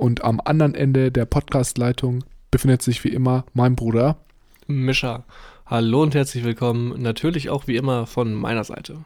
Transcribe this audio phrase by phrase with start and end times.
[0.00, 4.16] und am anderen Ende der Podcastleitung befindet sich wie immer mein Bruder.
[4.66, 5.24] Mischa.
[5.66, 7.00] Hallo und herzlich willkommen.
[7.02, 9.04] Natürlich auch wie immer von meiner Seite.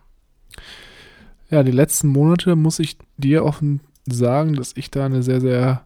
[1.50, 5.84] Ja, die letzten Monate muss ich dir offen sagen, dass ich da eine sehr, sehr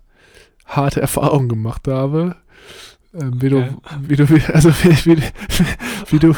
[0.66, 2.36] harte Erfahrung gemacht habe.
[3.14, 3.70] Ähm, wie, okay.
[4.02, 5.22] du, wie du, also wie, wie,
[6.10, 6.34] wie du,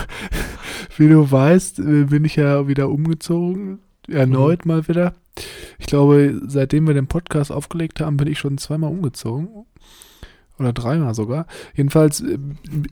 [0.97, 3.81] wie du weißt, äh, bin ich ja wieder umgezogen.
[4.07, 4.71] Erneut mhm.
[4.71, 5.15] mal wieder.
[5.79, 9.49] Ich glaube, seitdem wir den Podcast aufgelegt haben, bin ich schon zweimal umgezogen.
[10.59, 11.47] Oder dreimal sogar.
[11.75, 12.39] Jedenfalls äh,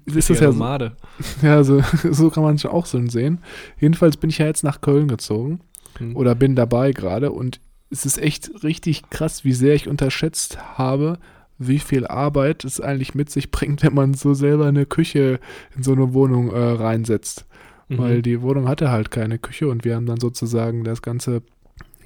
[0.06, 0.46] ist das ja.
[0.46, 0.96] Nomade.
[1.42, 3.40] Ja, so, so kann man es auch so sehen.
[3.78, 5.60] Jedenfalls bin ich ja jetzt nach Köln gezogen.
[6.00, 6.16] Mhm.
[6.16, 7.30] Oder bin dabei gerade.
[7.30, 11.18] Und es ist echt richtig krass, wie sehr ich unterschätzt habe,
[11.58, 15.40] wie viel Arbeit es eigentlich mit sich bringt, wenn man so selber eine Küche
[15.76, 17.46] in so eine Wohnung äh, reinsetzt
[17.88, 17.98] mhm.
[17.98, 21.42] weil die Wohnung hatte halt keine Küche und wir haben dann sozusagen das Ganze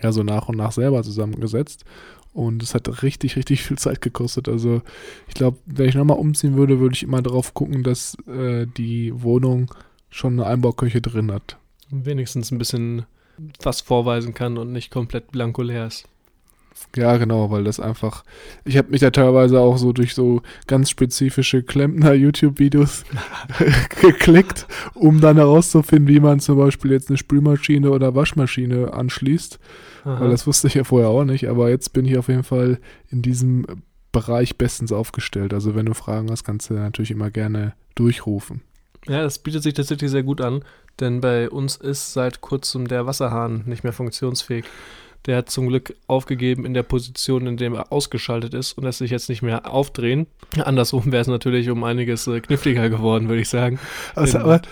[0.03, 1.84] ja so nach und nach selber zusammengesetzt.
[2.33, 4.48] Und es hat richtig, richtig viel Zeit gekostet.
[4.48, 4.81] Also
[5.28, 9.12] ich glaube, wenn ich nochmal umziehen würde, würde ich immer darauf gucken, dass äh, die
[9.22, 9.72] Wohnung
[10.09, 11.59] schon eine Einbauküche drin hat.
[11.91, 13.05] Wenigstens ein bisschen
[13.62, 16.06] was vorweisen kann und nicht komplett blanko leer ist.
[16.97, 18.25] Ja, genau, weil das einfach.
[18.65, 23.04] Ich habe mich da teilweise auch so durch so ganz spezifische Klempner-YouTube-Videos
[24.00, 29.59] geklickt, um dann herauszufinden, wie man zum Beispiel jetzt eine Spülmaschine oder Waschmaschine anschließt.
[30.05, 30.21] Aha.
[30.21, 32.79] Weil das wusste ich ja vorher auch nicht, aber jetzt bin ich auf jeden Fall
[33.11, 33.67] in diesem
[34.11, 35.55] Bereich bestens aufgestellt.
[35.55, 38.63] Also wenn du Fragen hast, kannst du natürlich immer gerne durchrufen.
[39.09, 40.65] Ja, das bietet sich tatsächlich sehr gut an,
[41.01, 44.65] denn bei uns ist seit kurzem der Wasserhahn nicht mehr funktionsfähig.
[45.27, 48.99] Der hat zum Glück aufgegeben in der Position, in der er ausgeschaltet ist und lässt
[48.99, 50.27] sich jetzt nicht mehr aufdrehen.
[50.65, 53.78] Andersrum wäre es natürlich um einiges äh, kniffliger geworden, würde ich sagen.
[54.16, 54.62] Also, aber,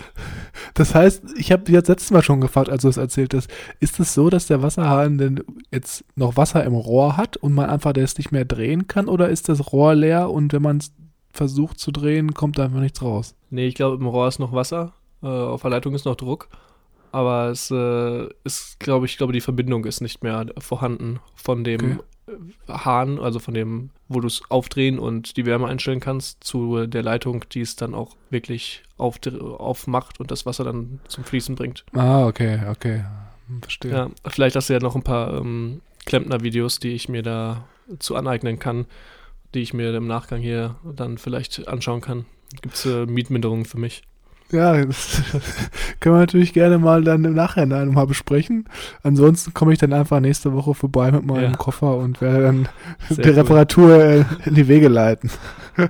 [0.73, 3.99] das heißt, ich habe jetzt letztes Mal schon gefragt, als du es erzählt hast, ist
[3.99, 7.93] es so, dass der Wasserhahn denn jetzt noch Wasser im Rohr hat und man einfach
[7.93, 10.91] das nicht mehr drehen kann oder ist das Rohr leer und wenn man es
[11.31, 13.35] versucht zu drehen, kommt da einfach nichts raus?
[13.49, 16.49] Nee, ich glaube, im Rohr ist noch Wasser, äh, auf der Leitung ist noch Druck
[17.11, 21.99] aber es äh, ist, glaube ich, glaube die Verbindung ist nicht mehr vorhanden von dem
[21.99, 22.35] okay.
[22.67, 27.03] Hahn, also von dem, wo du es aufdrehen und die Wärme einstellen kannst, zu der
[27.03, 31.83] Leitung, die es dann auch wirklich auf, aufmacht und das Wasser dann zum Fließen bringt.
[31.93, 33.03] Ah, okay, okay.
[33.61, 33.91] Verstehe.
[33.91, 37.65] Ja, vielleicht hast du ja noch ein paar ähm, Klempner-Videos, die ich mir da
[37.99, 38.85] zu aneignen kann,
[39.53, 42.25] die ich mir im Nachgang hier dann vielleicht anschauen kann.
[42.61, 44.03] Gibt es äh, Mietminderungen für mich?
[44.51, 45.21] Ja, das
[45.99, 48.65] können wir natürlich gerne mal dann im Nachhinein mal besprechen.
[49.03, 51.57] Ansonsten komme ich dann einfach nächste Woche vorbei mit meinem ja.
[51.57, 52.69] Koffer und werde dann
[53.09, 53.35] Sehr die cool.
[53.35, 55.29] Reparatur äh, in die Wege leiten.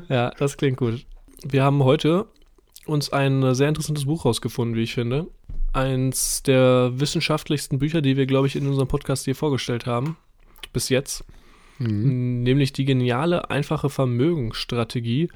[0.09, 1.05] Ja, das klingt gut.
[1.43, 2.27] Wir haben heute
[2.85, 5.27] uns ein sehr interessantes Buch rausgefunden, wie ich finde.
[5.73, 10.17] Eins der wissenschaftlichsten Bücher, die wir, glaube ich, in unserem Podcast hier vorgestellt haben.
[10.71, 11.25] Bis jetzt.
[11.79, 12.43] Mhm.
[12.43, 15.29] Nämlich die geniale, einfache Vermögensstrategie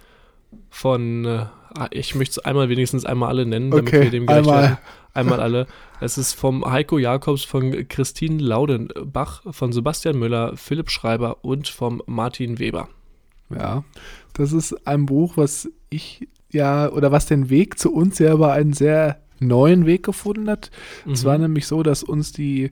[0.69, 1.45] von äh,
[1.91, 4.61] ich möchte es einmal wenigstens einmal alle nennen, damit okay, wir dem gerecht einmal.
[4.63, 4.77] werden.
[5.13, 5.67] Einmal alle.
[6.01, 12.01] Es ist vom Heiko Jakobs, von Christine Laudenbach, von Sebastian Müller, Philipp Schreiber und vom
[12.05, 12.89] Martin Weber.
[13.49, 13.85] Ja,
[14.33, 18.53] das ist ein Buch, was ich ja, oder was den Weg zu uns ja über
[18.53, 20.71] einen sehr neuen Weg gefunden hat.
[21.05, 21.13] Mhm.
[21.13, 22.71] Es war nämlich so, dass uns die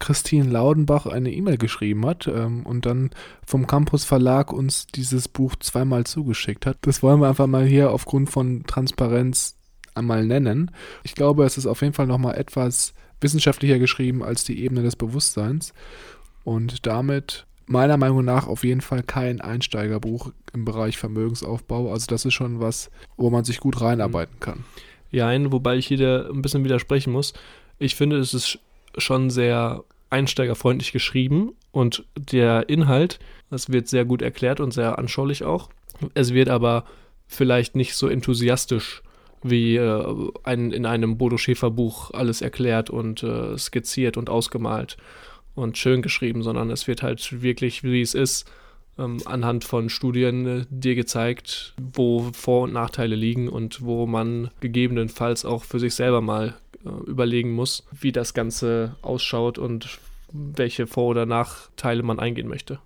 [0.00, 3.10] Christine Laudenbach eine E-Mail geschrieben hat ähm, und dann
[3.46, 6.78] vom Campus Verlag uns dieses Buch zweimal zugeschickt hat.
[6.80, 9.56] Das wollen wir einfach mal hier aufgrund von Transparenz
[9.94, 10.70] einmal nennen.
[11.04, 14.96] Ich glaube, es ist auf jeden Fall nochmal etwas wissenschaftlicher geschrieben als die Ebene des
[14.96, 15.74] Bewusstseins
[16.42, 21.92] und damit meiner Meinung nach auf jeden Fall kein Einsteigerbuch im Bereich Vermögensaufbau.
[21.92, 24.64] Also das ist schon was, wo man sich gut reinarbeiten kann.
[25.10, 27.34] Ja, wobei ich hier ein bisschen widersprechen muss.
[27.78, 28.58] Ich finde, es ist
[28.96, 33.18] schon sehr einsteigerfreundlich geschrieben und der Inhalt,
[33.50, 35.70] das wird sehr gut erklärt und sehr anschaulich auch.
[36.14, 36.84] Es wird aber
[37.26, 39.02] vielleicht nicht so enthusiastisch
[39.42, 44.96] wie äh, ein, in einem Bodo Schäfer Buch alles erklärt und äh, skizziert und ausgemalt
[45.54, 48.50] und schön geschrieben, sondern es wird halt wirklich, wie es ist,
[48.98, 54.50] ähm, anhand von Studien äh, dir gezeigt, wo Vor- und Nachteile liegen und wo man
[54.60, 56.54] gegebenenfalls auch für sich selber mal
[57.06, 59.98] überlegen muss, wie das Ganze ausschaut und
[60.32, 62.78] welche Vor- oder Nachteile man eingehen möchte.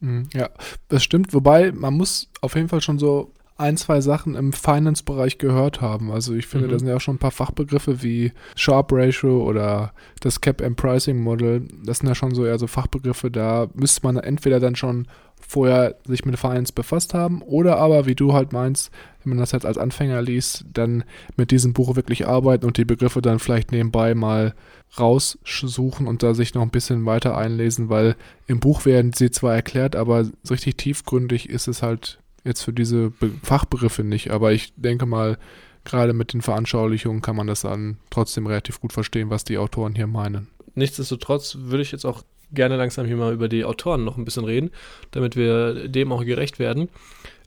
[0.00, 0.50] Mhm, ja,
[0.88, 1.32] das stimmt.
[1.34, 6.10] Wobei, man muss auf jeden Fall schon so ein, zwei Sachen im Finance-Bereich gehört haben.
[6.10, 6.70] Also ich finde, mhm.
[6.72, 10.76] da sind ja auch schon ein paar Fachbegriffe wie Sharp Ratio oder das Cap and
[10.76, 11.68] Pricing Model.
[11.84, 15.06] Das sind ja schon so eher so Fachbegriffe, da müsste man entweder dann schon
[15.52, 18.90] vorher sich mit Finance befasst haben oder aber, wie du halt meinst,
[19.22, 21.04] wenn man das jetzt als Anfänger liest, dann
[21.36, 24.54] mit diesem Buch wirklich arbeiten und die Begriffe dann vielleicht nebenbei mal
[24.98, 28.16] raussuchen und da sich noch ein bisschen weiter einlesen, weil
[28.46, 32.72] im Buch werden sie zwar erklärt, aber so richtig tiefgründig ist es halt jetzt für
[32.72, 34.30] diese Be Fachbegriffe nicht.
[34.30, 35.38] Aber ich denke mal,
[35.84, 39.94] gerade mit den Veranschaulichungen kann man das dann trotzdem relativ gut verstehen, was die Autoren
[39.94, 40.48] hier meinen.
[40.74, 42.22] Nichtsdestotrotz würde ich jetzt auch
[42.52, 44.70] gerne langsam hier mal über die Autoren noch ein bisschen reden,
[45.10, 46.88] damit wir dem auch gerecht werden.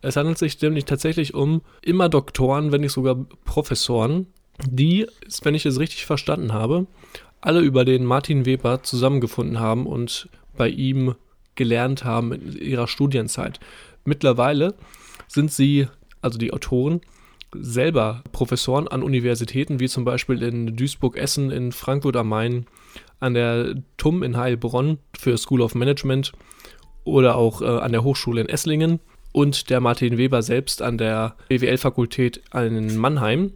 [0.01, 3.15] Es handelt sich nämlich tatsächlich um immer Doktoren, wenn nicht sogar
[3.45, 4.27] Professoren,
[4.65, 5.07] die,
[5.43, 6.87] wenn ich es richtig verstanden habe,
[7.41, 11.15] alle über den Martin Weber zusammengefunden haben und bei ihm
[11.55, 13.59] gelernt haben in ihrer Studienzeit.
[14.03, 14.75] Mittlerweile
[15.27, 15.87] sind sie,
[16.21, 17.01] also die Autoren,
[17.57, 22.65] selber Professoren an Universitäten, wie zum Beispiel in Duisburg-Essen, in Frankfurt am Main,
[23.25, 26.31] an der TUM in Heilbronn für School of Management
[27.03, 28.99] oder auch äh, an der Hochschule in Esslingen
[29.31, 33.51] und der Martin Weber selbst an der BWL-Fakultät in Mannheim,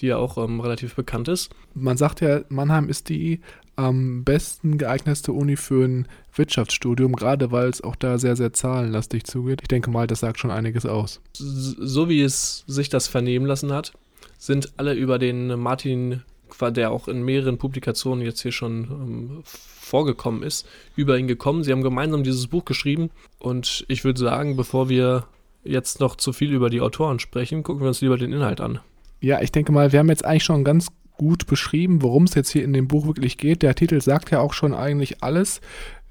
[0.00, 1.50] die ja auch ähm, relativ bekannt ist.
[1.72, 3.40] Man sagt ja, Mannheim ist die
[3.76, 9.24] am besten geeignetste Uni für ein Wirtschaftsstudium, gerade weil es auch da sehr, sehr zahlenlastig
[9.24, 9.60] zugeht.
[9.62, 11.20] Ich denke mal, das sagt schon einiges aus.
[11.32, 13.92] So wie es sich das vernehmen lassen hat,
[14.38, 16.22] sind alle über den Martin,
[16.60, 20.66] der auch in mehreren Publikationen jetzt hier schon ähm, vorgekommen ist,
[20.96, 21.62] über ihn gekommen.
[21.62, 25.26] Sie haben gemeinsam dieses Buch geschrieben und ich würde sagen, bevor wir
[25.64, 28.80] jetzt noch zu viel über die Autoren sprechen, gucken wir uns lieber den Inhalt an.
[29.20, 32.50] Ja, ich denke mal, wir haben jetzt eigentlich schon ganz gut beschrieben, worum es jetzt
[32.50, 33.62] hier in dem Buch wirklich geht.
[33.62, 35.60] Der Titel sagt ja auch schon eigentlich alles.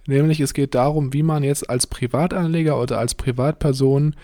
[0.07, 4.15] Nämlich es geht darum, wie man jetzt als Privatanleger oder als Privatperson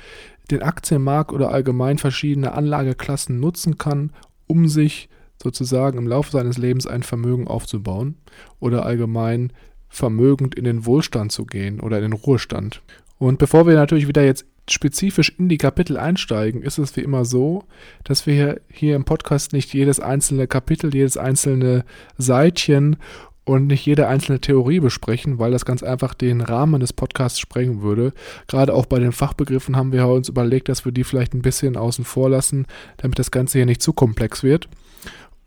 [0.51, 4.11] den Aktienmarkt oder allgemein verschiedene Anlageklassen nutzen kann,
[4.47, 5.09] um sich
[5.41, 8.15] sozusagen im Laufe seines Lebens ein Vermögen aufzubauen
[8.59, 9.53] oder allgemein
[9.87, 12.81] vermögend in den Wohlstand zu gehen oder in den Ruhestand.
[13.17, 17.25] Und bevor wir natürlich wieder jetzt spezifisch in die Kapitel einsteigen, ist es wie immer
[17.25, 17.63] so,
[18.03, 21.85] dass wir hier im Podcast nicht jedes einzelne Kapitel, jedes einzelne
[22.17, 22.97] Seitchen
[23.45, 27.81] und nicht jede einzelne Theorie besprechen, weil das ganz einfach den Rahmen des Podcasts sprengen
[27.81, 28.13] würde.
[28.47, 31.75] Gerade auch bei den Fachbegriffen haben wir uns überlegt, dass wir die vielleicht ein bisschen
[31.75, 34.69] außen vor lassen, damit das Ganze hier nicht zu komplex wird.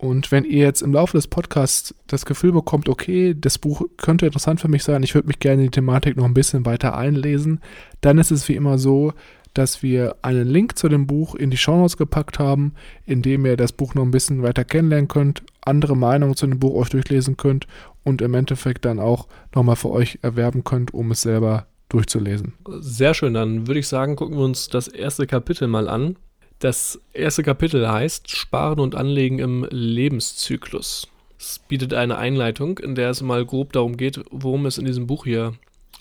[0.03, 4.27] Und wenn ihr jetzt im Laufe des Podcasts das Gefühl bekommt, okay, das Buch könnte
[4.27, 6.97] interessant für mich sein, ich würde mich gerne in die Thematik noch ein bisschen weiter
[6.97, 7.61] einlesen,
[8.01, 9.13] dann ist es wie immer so,
[9.55, 12.75] dass wir einen Link zu dem Buch in die Shownotes gepackt haben,
[13.07, 16.59] in dem ihr das Buch noch ein bisschen weiter kennenlernen könnt, andere Meinungen zu dem
[16.59, 17.69] Buch euch durchlesen könnt
[18.03, 22.55] und im Endeffekt dann auch nochmal für euch erwerben könnt, um es selber durchzulesen.
[22.81, 26.17] Sehr schön, dann würde ich sagen, gucken wir uns das erste Kapitel mal an.
[26.63, 31.09] Das erste Kapitel heißt Sparen und Anlegen im Lebenszyklus.
[31.37, 35.09] Es bietet eine Einleitung, in der es mal grob darum geht, worum es in diesem
[35.09, 35.55] Buch hier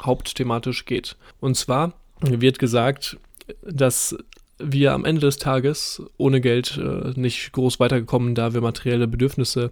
[0.03, 1.17] hauptthematisch geht.
[1.39, 3.17] Und zwar wird gesagt,
[3.63, 4.15] dass
[4.59, 9.71] wir am Ende des Tages ohne Geld äh, nicht groß weitergekommen, da wir materielle Bedürfnisse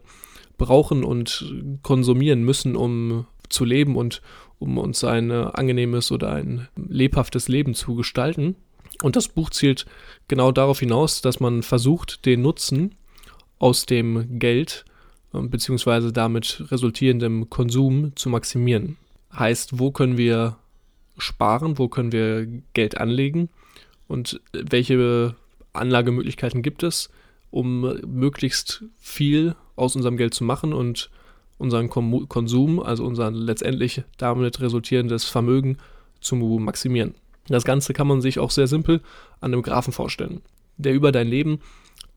[0.58, 4.24] brauchen und konsumieren müssen, um zu leben und
[4.58, 8.56] um uns ein äh, angenehmes oder ein lebhaftes Leben zu gestalten.
[9.02, 9.86] Und das Buch zielt
[10.28, 12.96] genau darauf hinaus, dass man versucht, den Nutzen
[13.58, 14.86] aus dem Geld
[15.34, 16.12] äh, bzw.
[16.12, 18.98] damit resultierendem Konsum zu maximieren.
[19.34, 20.58] Heißt, wo können wir
[21.18, 23.50] sparen, wo können wir Geld anlegen
[24.08, 25.36] und welche
[25.74, 27.10] Anlagemöglichkeiten gibt es,
[27.52, 31.10] um möglichst viel aus unserem Geld zu machen und
[31.58, 35.78] unseren Konsum, also unser letztendlich damit resultierendes Vermögen
[36.22, 37.16] zu maximieren.
[37.50, 39.02] Das Ganze kann man sich auch sehr simpel
[39.42, 40.42] an einem Graphen vorstellen,
[40.78, 41.60] der über dein Leben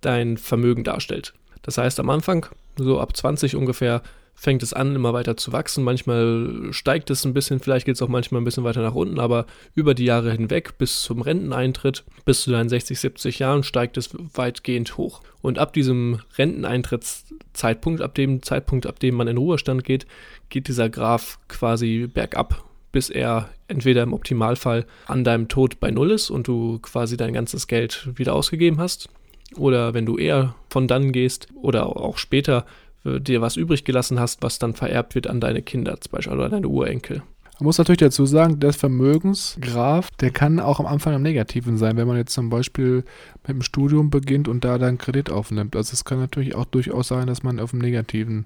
[0.00, 1.34] dein Vermögen darstellt.
[1.62, 2.46] Das heißt, am Anfang,
[2.76, 4.02] so ab 20 ungefähr,
[4.34, 5.84] fängt es an, immer weiter zu wachsen.
[5.84, 9.20] Manchmal steigt es ein bisschen, vielleicht geht es auch manchmal ein bisschen weiter nach unten,
[9.20, 13.96] aber über die Jahre hinweg, bis zum Renteneintritt, bis zu deinen 60, 70 Jahren, steigt
[13.96, 15.20] es weitgehend hoch.
[15.42, 20.06] Und ab diesem Renteneintrittszeitpunkt, ab dem Zeitpunkt, ab dem man in Ruhestand geht,
[20.48, 26.10] geht dieser Graph quasi bergab bis er entweder im Optimalfall an deinem Tod bei Null
[26.10, 29.08] ist und du quasi dein ganzes Geld wieder ausgegeben hast.
[29.56, 32.64] Oder wenn du eher von dann gehst oder auch später
[33.04, 36.34] äh, dir was übrig gelassen hast, was dann vererbt wird an deine Kinder zum Beispiel
[36.34, 37.22] oder deine Urenkel.
[37.58, 41.96] Man muss natürlich dazu sagen, der Vermögensgraf, der kann auch am Anfang am Negativen sein,
[41.96, 43.04] wenn man jetzt zum Beispiel
[43.46, 45.76] mit dem Studium beginnt und da dann Kredit aufnimmt.
[45.76, 48.44] Also es kann natürlich auch durchaus sein, dass man auf dem negativen mhm.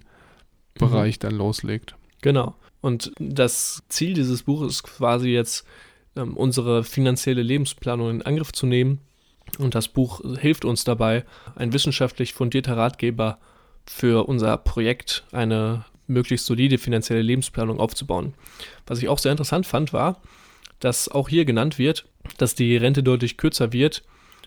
[0.78, 1.94] Bereich dann loslegt.
[2.20, 2.56] Genau.
[2.80, 5.66] Und das Ziel dieses Buches ist quasi jetzt,
[6.16, 9.00] ähm, unsere finanzielle Lebensplanung in Angriff zu nehmen.
[9.58, 13.38] Und das Buch hilft uns dabei, ein wissenschaftlich fundierter Ratgeber
[13.86, 18.34] für unser Projekt, eine möglichst solide finanzielle Lebensplanung aufzubauen.
[18.86, 20.20] Was ich auch sehr interessant fand, war,
[20.80, 22.06] dass auch hier genannt wird,
[22.38, 24.02] dass die Rente deutlich kürzer wird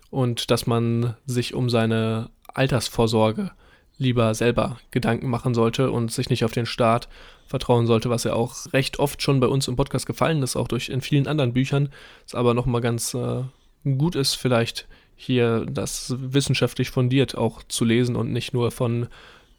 [0.09, 3.51] und dass man sich um seine Altersvorsorge
[3.99, 7.07] lieber selber Gedanken machen sollte und sich nicht auf den Staat
[7.45, 10.67] vertrauen sollte, was ja auch recht oft schon bei uns im Podcast gefallen ist, auch
[10.67, 11.89] durch in vielen anderen Büchern,
[12.25, 13.43] es aber nochmal ganz äh,
[13.83, 19.07] gut ist, vielleicht hier das wissenschaftlich fundiert auch zu lesen und nicht nur von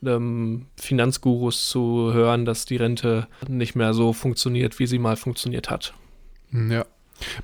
[0.02, 5.68] ähm, Finanzgurus zu hören, dass die Rente nicht mehr so funktioniert, wie sie mal funktioniert
[5.68, 5.92] hat.
[6.50, 6.86] Hm, ja.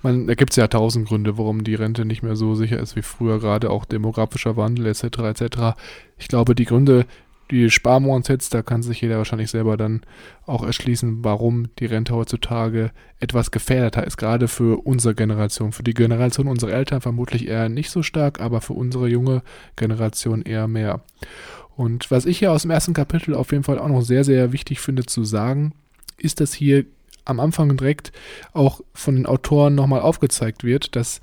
[0.03, 2.97] Man, da gibt es ja tausend Gründe, warum die Rente nicht mehr so sicher ist
[2.97, 5.05] wie früher, gerade auch demografischer Wandel etc.
[5.19, 5.79] etc.
[6.19, 7.07] Ich glaube, die Gründe,
[7.51, 10.03] die sparen wir uns jetzt, da kann sich jeder wahrscheinlich selber dann
[10.47, 12.91] auch erschließen, warum die Rente heutzutage
[13.21, 15.73] etwas gefährdeter ist, gerade für unsere Generation.
[15.73, 19.43] Für die Generation unserer Eltern vermutlich eher nicht so stark, aber für unsere junge
[19.77, 21.03] Generation eher mehr.
[21.77, 24.53] Und was ich hier aus dem ersten Kapitel auf jeden Fall auch noch sehr, sehr
[24.53, 25.73] wichtig finde zu sagen,
[26.17, 26.87] ist, dass hier
[27.27, 28.13] am Anfang direkt
[28.53, 31.21] auch von den Autoren nochmal aufgezeigt wird, dass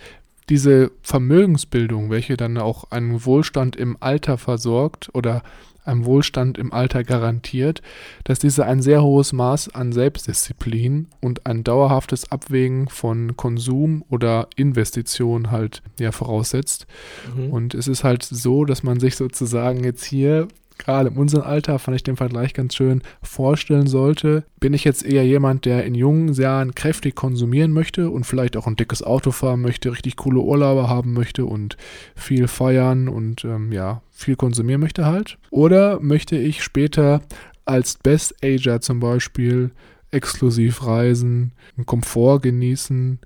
[0.50, 5.42] diese Vermögensbildung, welche dann auch einen Wohlstand im Alter versorgt oder
[5.86, 7.82] einem Wohlstand im Alter garantiert,
[8.24, 14.48] dass diese ein sehr hohes Maß an Selbstdisziplin und ein dauerhaftes Abwägen von Konsum oder
[14.56, 16.88] Investition halt ja voraussetzt.
[17.36, 17.52] Mhm.
[17.52, 21.80] Und es ist halt so, dass man sich sozusagen jetzt hier gerade in unserem Alter,
[21.80, 24.44] fand ich den Vergleich ganz schön, vorstellen sollte.
[24.60, 28.68] Bin ich jetzt eher jemand, der in jungen Jahren kräftig konsumieren möchte und vielleicht auch
[28.68, 31.78] ein dickes Auto fahren möchte, richtig coole Urlaube haben möchte und
[32.16, 35.38] viel feiern und ähm, ja, viel konsumieren möchte halt?
[35.50, 37.22] Oder möchte ich später
[37.66, 39.72] als Best Ager zum Beispiel
[40.12, 43.20] exklusiv reisen, einen Komfort genießen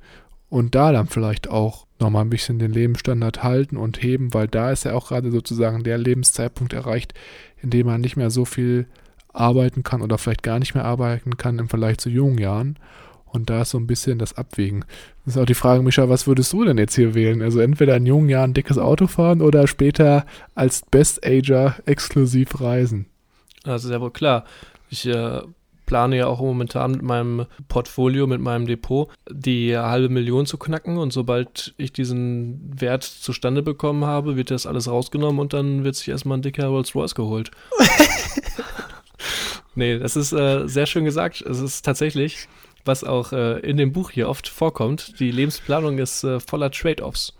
[0.49, 4.71] und da dann vielleicht auch nochmal ein bisschen den Lebensstandard halten und heben, weil da
[4.71, 7.13] ist ja auch gerade sozusagen der Lebenszeitpunkt erreicht,
[7.61, 8.87] in dem man nicht mehr so viel
[9.33, 12.77] arbeiten kann oder vielleicht gar nicht mehr arbeiten kann im Vergleich zu jungen Jahren.
[13.25, 14.85] Und da ist so ein bisschen das Abwägen.
[15.25, 17.41] Das ist auch die Frage, Micha, was würdest du denn jetzt hier wählen?
[17.41, 20.25] Also entweder in jungen Jahren dickes Auto fahren oder später
[20.55, 23.05] als Best Ager exklusiv reisen?
[23.63, 24.45] Also sehr wohl klar.
[24.89, 25.41] Ich äh,
[25.87, 30.97] plane ja auch momentan mit meinem Portfolio, mit meinem Depot, die halbe Million zu knacken.
[30.97, 35.95] Und sobald ich diesen Wert zustande bekommen habe, wird das alles rausgenommen und dann wird
[35.95, 37.49] sich erstmal ein dicker Rolls Royce geholt.
[39.75, 41.41] nee, das ist äh, sehr schön gesagt.
[41.41, 42.47] Es ist tatsächlich,
[42.85, 47.33] was auch äh, in dem Buch hier oft vorkommt, die Lebensplanung ist äh, voller Trade-offs.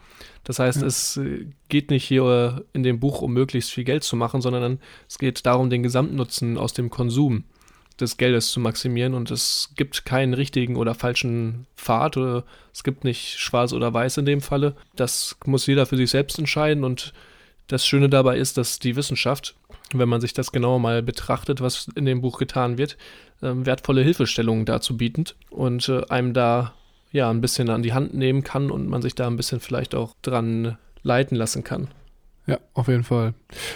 [0.45, 0.87] Das heißt, ja.
[0.87, 4.79] es äh, geht nicht hier in dem Buch um möglichst viel Geld zu machen, sondern
[5.09, 7.43] es geht darum, den Gesamtnutzen aus dem Konsum
[7.99, 13.03] des Geldes zu maximieren und es gibt keinen richtigen oder falschen Pfad oder es gibt
[13.03, 14.75] nicht schwarz oder weiß in dem Falle.
[14.95, 17.13] Das muss jeder für sich selbst entscheiden und
[17.67, 19.55] das Schöne dabei ist, dass die Wissenschaft,
[19.93, 22.97] wenn man sich das genauer mal betrachtet, was in dem Buch getan wird,
[23.41, 26.73] äh, wertvolle Hilfestellungen dazu bietet und äh, einem da
[27.11, 29.95] ja ein bisschen an die Hand nehmen kann und man sich da ein bisschen vielleicht
[29.95, 31.89] auch dran leiten lassen kann.
[32.47, 33.33] Ja, auf jeden Fall.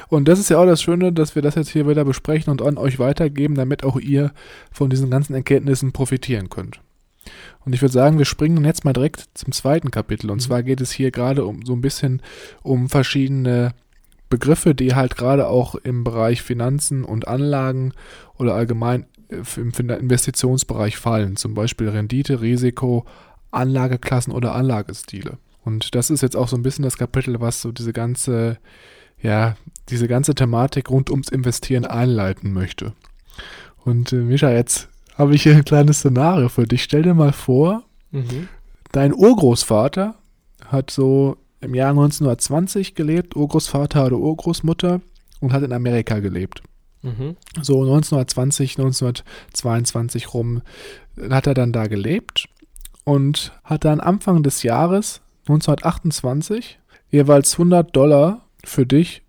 [0.07, 2.61] Und das ist ja auch das Schöne, dass wir das jetzt hier wieder besprechen und
[2.61, 4.31] an euch weitergeben, damit auch ihr
[4.71, 6.79] von diesen ganzen Erkenntnissen profitieren könnt.
[7.65, 10.31] Und ich würde sagen, wir springen jetzt mal direkt zum zweiten Kapitel.
[10.31, 10.41] Und mhm.
[10.41, 12.21] zwar geht es hier gerade um so ein bisschen
[12.63, 13.73] um verschiedene
[14.29, 17.91] Begriffe, die halt gerade auch im Bereich Finanzen und Anlagen
[18.37, 21.35] oder allgemein äh, im Investitionsbereich fallen.
[21.35, 23.05] Zum Beispiel Rendite, Risiko,
[23.51, 25.37] Anlageklassen oder Anlagestile.
[25.63, 28.57] Und das ist jetzt auch so ein bisschen das Kapitel, was so diese ganze,
[29.21, 29.55] ja,
[29.89, 32.93] diese ganze Thematik rund ums Investieren einleiten möchte.
[33.83, 36.83] Und äh, Mischa, jetzt habe ich hier ein kleines Szenario für dich.
[36.83, 38.47] Stell dir mal vor, mhm.
[38.91, 40.15] dein Urgroßvater
[40.65, 45.01] hat so im Jahr 1920 gelebt, Urgroßvater oder Urgroßmutter
[45.39, 46.63] und hat in Amerika gelebt.
[47.03, 47.35] Mhm.
[47.61, 50.61] So 1920, 1922 rum
[51.29, 52.47] hat er dann da gelebt
[53.03, 56.79] und hat dann Anfang des Jahres 1928
[57.09, 59.23] jeweils 100 Dollar für dich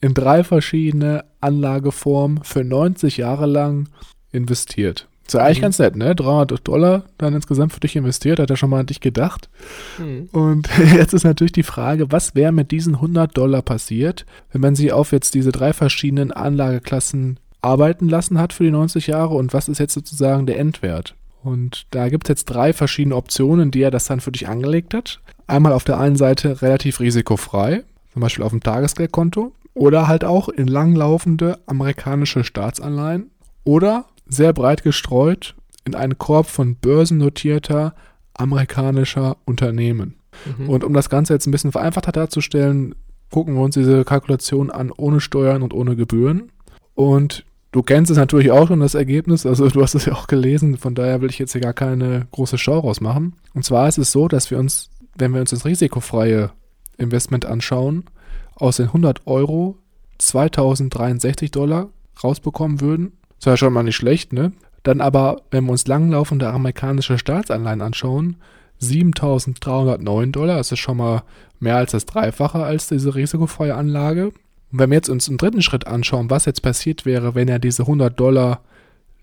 [0.00, 3.88] in drei verschiedene Anlageformen für 90 Jahre lang
[4.32, 5.08] investiert.
[5.26, 5.62] Ist ja eigentlich mhm.
[5.62, 6.14] ganz nett, ne?
[6.14, 9.48] 300 Dollar dann insgesamt für dich investiert, hat er schon mal an dich gedacht.
[9.98, 10.28] Mhm.
[10.30, 14.76] Und jetzt ist natürlich die Frage, was wäre mit diesen 100 Dollar passiert, wenn man
[14.76, 19.52] sie auf jetzt diese drei verschiedenen Anlageklassen arbeiten lassen hat für die 90 Jahre und
[19.52, 21.16] was ist jetzt sozusagen der Endwert?
[21.42, 24.94] Und da gibt es jetzt drei verschiedene Optionen, die er das dann für dich angelegt
[24.94, 25.20] hat.
[25.46, 30.48] Einmal auf der einen Seite relativ risikofrei, zum Beispiel auf dem Tagesgeldkonto, oder halt auch
[30.48, 33.30] in langlaufende amerikanische Staatsanleihen
[33.64, 37.94] oder sehr breit gestreut in einen Korb von börsennotierter
[38.34, 40.16] amerikanischer Unternehmen.
[40.58, 40.68] Mhm.
[40.68, 42.94] Und um das Ganze jetzt ein bisschen vereinfachter darzustellen,
[43.30, 46.52] gucken wir uns diese Kalkulation an ohne Steuern und ohne Gebühren.
[46.94, 50.26] Und du kennst es natürlich auch schon, das Ergebnis, also du hast es ja auch
[50.26, 53.34] gelesen, von daher will ich jetzt hier gar keine große Show rausmachen.
[53.54, 56.50] Und zwar ist es so, dass wir uns, wenn wir uns das risikofreie
[56.98, 58.04] Investment anschauen,
[58.54, 59.76] aus den 100 Euro
[60.18, 61.88] 2063 Dollar
[62.22, 64.52] rausbekommen würden ist ja schon mal nicht schlecht, ne?
[64.82, 68.36] Dann aber, wenn wir uns langlaufende amerikanische Staatsanleihen anschauen,
[68.80, 71.22] 7.309 Dollar, das ist schon mal
[71.58, 74.26] mehr als das Dreifache als diese risikofreie Anlage.
[74.26, 77.58] Und wenn wir jetzt uns im dritten Schritt anschauen, was jetzt passiert wäre, wenn er
[77.58, 78.60] diese 100 Dollar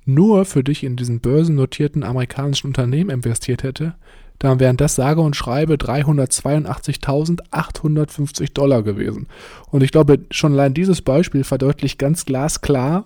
[0.06, 3.96] nur für dich in diesen börsennotierten amerikanischen Unternehmen investiert hätte,
[4.44, 9.28] dann wären das sage und schreibe 382.850 Dollar gewesen.
[9.72, 13.06] Und ich glaube, schon allein dieses Beispiel verdeutlicht ganz glasklar,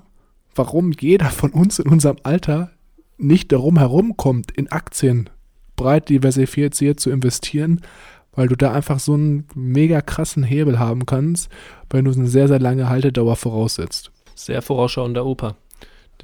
[0.55, 2.71] warum jeder von uns in unserem Alter
[3.19, 5.29] nicht darum herumkommt, in Aktien
[5.75, 7.81] breit diversifiziert zu investieren,
[8.33, 11.51] weil du da einfach so einen mega krassen Hebel haben kannst,
[11.91, 14.09] wenn du eine sehr, sehr lange Haltedauer voraussetzt.
[14.33, 15.55] Sehr vorausschauender Opa,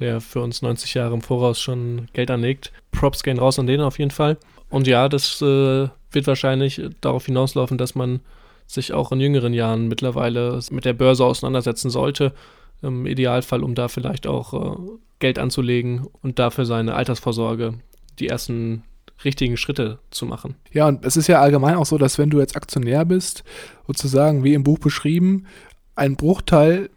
[0.00, 2.72] der für uns 90 Jahre im Voraus schon Geld anlegt.
[2.90, 4.38] Props gehen raus an den auf jeden Fall.
[4.74, 8.18] Und ja, das äh, wird wahrscheinlich darauf hinauslaufen, dass man
[8.66, 12.32] sich auch in jüngeren Jahren mittlerweile mit der Börse auseinandersetzen sollte
[12.82, 14.76] im Idealfall, um da vielleicht auch äh,
[15.20, 17.74] Geld anzulegen und dafür seine Altersvorsorge
[18.18, 18.82] die ersten
[19.24, 20.56] richtigen Schritte zu machen.
[20.72, 23.44] Ja, und es ist ja allgemein auch so, dass wenn du jetzt Aktionär bist,
[23.86, 25.46] sozusagen wie im Buch beschrieben,
[25.94, 26.90] ein Bruchteil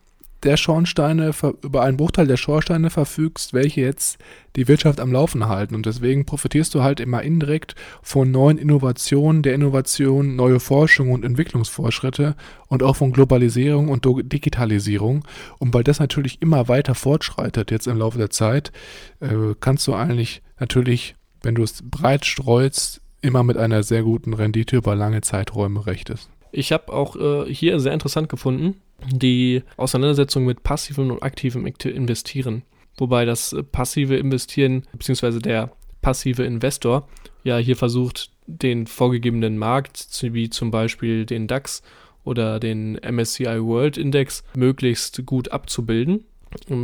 [0.44, 1.32] der Schornsteine,
[1.64, 4.20] über einen Bruchteil der Schornsteine verfügst, welche jetzt
[4.56, 5.76] die Wirtschaft am Laufen halten.
[5.76, 11.26] Und deswegen profitierst du halt immer indirekt von neuen Innovationen, der Innovation, neue Forschung und
[11.26, 12.36] Entwicklungsfortschritte
[12.68, 15.26] und auch von Globalisierung und Digitalisierung.
[15.60, 18.72] Und weil das natürlich immer weiter fortschreitet jetzt im Laufe der Zeit,
[19.20, 24.34] äh, kannst du eigentlich natürlich, wenn du es breit streust, immer mit einer sehr guten
[24.34, 26.30] Rendite über lange Zeiträume rechtest.
[26.52, 32.64] Ich habe auch äh, hier sehr interessant gefunden, die Auseinandersetzung mit passivem und aktivem Investieren.
[32.98, 35.40] Wobei das äh, passive Investieren bzw.
[35.40, 37.08] der passive Investor
[37.44, 41.82] ja hier versucht, den vorgegebenen Markt, wie zum Beispiel den DAX
[42.24, 46.26] oder den MSCI World Index, möglichst gut abzubilden.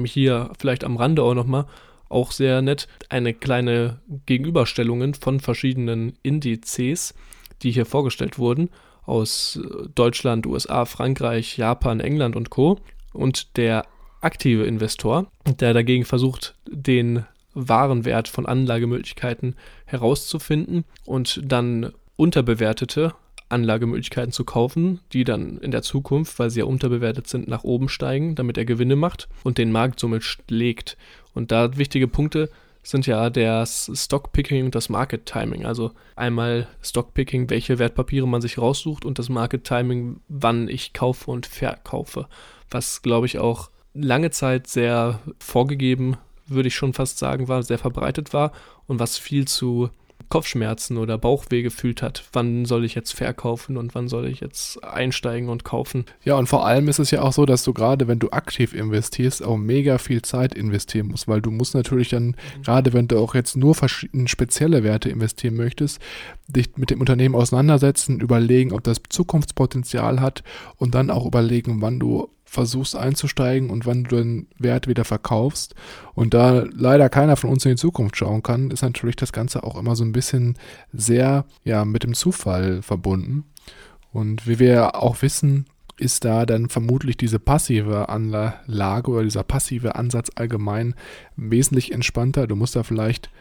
[0.06, 1.66] Hier vielleicht am Rande auch nochmal
[2.10, 7.14] auch sehr nett eine kleine Gegenüberstellungen von verschiedenen Indizes,
[7.62, 8.70] die hier vorgestellt wurden
[9.06, 12.80] aus äh, Deutschland, USA, Frankreich, Japan, England und Co.
[13.14, 13.86] Und der
[14.22, 15.28] aktive Investor,
[15.60, 23.14] der dagegen versucht, den wahren Wert von Anlagemöglichkeiten herauszufinden und dann unterbewertete
[23.50, 27.90] Anlagemöglichkeiten zu kaufen, die dann in der Zukunft, weil sie ja unterbewertet sind, nach oben
[27.90, 30.98] steigen, damit er Gewinne macht und den Markt somit schlägt.
[31.34, 32.50] Und da wichtige Punkte
[32.84, 35.66] sind ja das Stockpicking und das Market Timing.
[35.66, 41.32] Also einmal Stockpicking, welche Wertpapiere man sich raussucht und das Market Timing, wann ich kaufe
[41.32, 42.28] und verkaufe.
[42.70, 47.78] Was, glaube ich, auch lange Zeit sehr vorgegeben, würde ich schon fast sagen, war, sehr
[47.80, 48.52] verbreitet war
[48.86, 49.90] und was viel zu
[50.30, 52.24] Kopfschmerzen oder Bauchweh gefühlt hat.
[52.34, 56.06] Wann soll ich jetzt verkaufen und wann soll ich jetzt einsteigen und kaufen?
[56.24, 58.74] Ja, und vor allem ist es ja auch so, dass du gerade, wenn du aktiv
[58.74, 62.64] investierst, auch mega viel Zeit investieren musst, weil du musst natürlich dann, mhm.
[62.64, 66.00] gerade wenn du auch jetzt nur verschiedene spezielle Werte investieren möchtest,
[66.48, 70.44] dich mit dem Unternehmen auseinandersetzen, überlegen, ob das Zukunftspotenzial hat
[70.78, 75.74] und dann auch überlegen, wann du versuchst einzusteigen und wann du den Wert wieder verkaufst.
[76.14, 79.64] Und da leider keiner von uns in die Zukunft schauen kann, ist natürlich das Ganze
[79.64, 80.58] auch immer so ein bisschen
[80.94, 83.46] sehr ja, mit dem Zufall verbunden.
[84.12, 85.66] Und wie wir auch wissen,
[85.98, 90.94] ist da dann vermutlich diese passive Anlage oder dieser passive Ansatz allgemein
[91.36, 92.46] wesentlich entspannter.
[92.46, 93.32] Du musst da vielleicht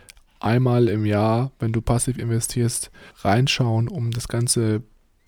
[0.41, 4.83] einmal im Jahr, wenn du passiv investierst, reinschauen, um das Ganze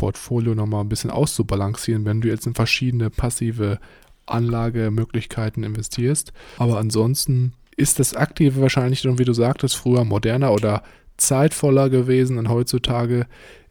[0.04, 3.78] Portfolio nochmal ein bisschen auszubalancieren, wenn du jetzt in verschiedene passive
[4.26, 6.34] Anlagemöglichkeiten investierst.
[6.58, 10.82] Aber ansonsten ist das Aktive wahrscheinlich wie du sagtest, früher moderner oder
[11.16, 13.26] zeitvoller gewesen und heutzutage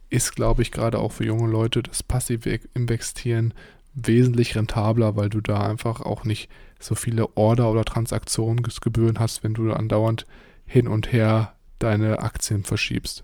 [0.10, 3.54] ist, glaube ich, gerade auch für junge Leute das passive Investieren
[3.94, 9.54] wesentlich rentabler, weil du da einfach auch nicht so viele Order- oder Transaktionsgebühren hast, wenn
[9.54, 10.26] du andauernd
[10.66, 13.24] hin und her deine Aktien verschiebst.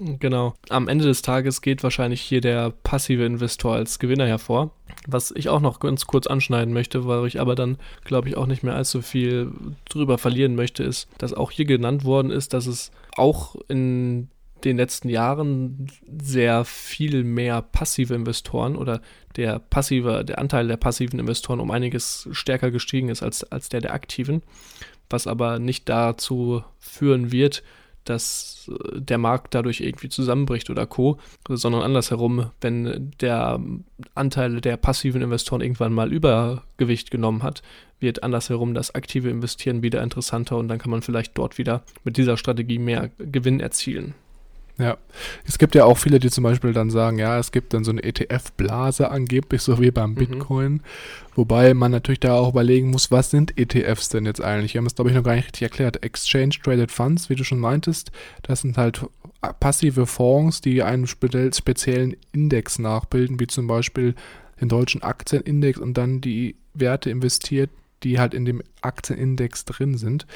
[0.00, 0.54] Genau.
[0.70, 4.70] Am Ende des Tages geht wahrscheinlich hier der passive Investor als Gewinner hervor.
[5.06, 8.46] Was ich auch noch ganz kurz anschneiden möchte, weil ich aber dann, glaube ich, auch
[8.46, 9.52] nicht mehr allzu viel
[9.88, 14.28] drüber verlieren möchte, ist, dass auch hier genannt worden ist, dass es auch in
[14.64, 19.00] den letzten Jahren sehr viel mehr passive Investoren oder
[19.36, 23.80] der passive, der Anteil der passiven Investoren um einiges stärker gestiegen ist als, als der
[23.80, 24.42] der aktiven,
[25.08, 27.62] was aber nicht dazu führen wird,
[28.10, 31.18] dass äh, der Markt dadurch irgendwie zusammenbricht oder co,
[31.48, 33.60] sondern andersherum, wenn der
[34.14, 37.62] Anteil der passiven Investoren irgendwann mal Übergewicht genommen hat,
[38.00, 42.16] wird andersherum das aktive Investieren wieder interessanter und dann kann man vielleicht dort wieder mit
[42.16, 44.14] dieser Strategie mehr Gewinn erzielen.
[44.80, 44.96] Ja,
[45.46, 47.90] es gibt ja auch viele, die zum Beispiel dann sagen, ja, es gibt dann so
[47.90, 50.14] eine ETF-Blase angeblich, so wie beim mhm.
[50.14, 50.82] Bitcoin.
[51.34, 54.74] Wobei man natürlich da auch überlegen muss, was sind ETFs denn jetzt eigentlich?
[54.74, 56.02] Wir haben es, glaube ich, noch gar nicht richtig erklärt.
[56.02, 58.10] Exchange Traded Funds, wie du schon meintest,
[58.42, 59.04] das sind halt
[59.58, 64.14] passive Fonds, die einen speziellen Index nachbilden, wie zum Beispiel
[64.60, 67.70] den deutschen Aktienindex und dann die Werte investiert,
[68.02, 70.26] die halt in dem Aktienindex drin sind.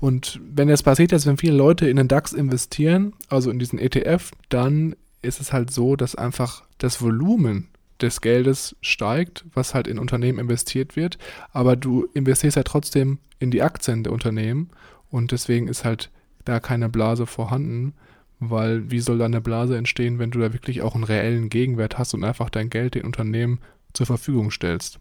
[0.00, 3.78] Und wenn es passiert, dass wenn viele Leute in den DAX investieren, also in diesen
[3.78, 7.68] ETF, dann ist es halt so, dass einfach das Volumen
[8.00, 11.18] des Geldes steigt, was halt in Unternehmen investiert wird,
[11.52, 14.70] aber du investierst ja trotzdem in die Aktien der Unternehmen
[15.10, 16.10] und deswegen ist halt
[16.44, 17.94] da keine Blase vorhanden,
[18.40, 21.98] weil wie soll da eine Blase entstehen, wenn du da wirklich auch einen reellen Gegenwert
[21.98, 23.60] hast und einfach dein Geld den Unternehmen
[23.92, 24.98] zur Verfügung stellst.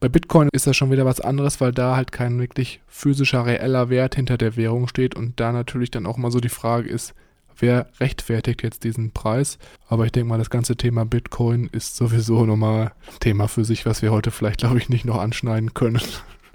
[0.00, 3.88] Bei Bitcoin ist das schon wieder was anderes, weil da halt kein wirklich physischer, reeller
[3.90, 7.14] Wert hinter der Währung steht und da natürlich dann auch mal so die Frage ist,
[7.58, 9.58] wer rechtfertigt jetzt diesen Preis?
[9.88, 14.02] Aber ich denke mal, das ganze Thema Bitcoin ist sowieso nochmal Thema für sich, was
[14.02, 16.00] wir heute vielleicht, glaube ich, nicht noch anschneiden können.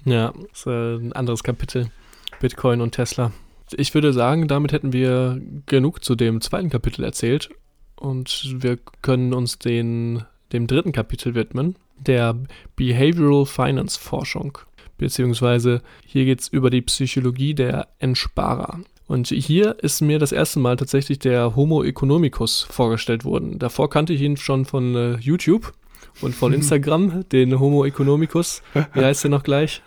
[0.06, 1.91] Ja, ist äh, ein anderes Kapitel.
[2.39, 3.32] Bitcoin und Tesla.
[3.76, 7.50] Ich würde sagen, damit hätten wir genug zu dem zweiten Kapitel erzählt
[7.98, 12.35] und wir können uns den, dem dritten Kapitel widmen der
[12.75, 14.57] Behavioral Finance Forschung.
[14.97, 18.79] Beziehungsweise hier geht es über die Psychologie der Entsparer.
[19.07, 23.57] Und hier ist mir das erste Mal tatsächlich der Homo economicus vorgestellt worden.
[23.57, 25.73] Davor kannte ich ihn schon von äh, YouTube
[26.21, 28.62] und von Instagram, den Homo economicus.
[28.93, 29.81] Wie heißt der noch gleich?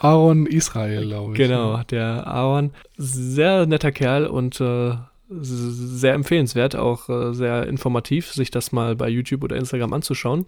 [0.00, 1.38] Aaron Israel, glaube ich.
[1.38, 2.72] Genau, der Aaron.
[2.96, 4.94] Sehr netter Kerl und äh,
[5.30, 10.46] sehr empfehlenswert, auch äh, sehr informativ, sich das mal bei YouTube oder Instagram anzuschauen.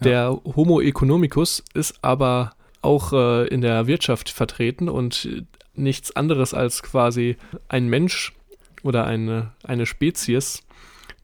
[0.00, 5.28] Der Homo economicus ist aber auch äh, in der Wirtschaft vertreten und
[5.74, 7.36] nichts anderes als quasi
[7.68, 8.34] ein Mensch
[8.82, 10.62] oder eine, eine Spezies,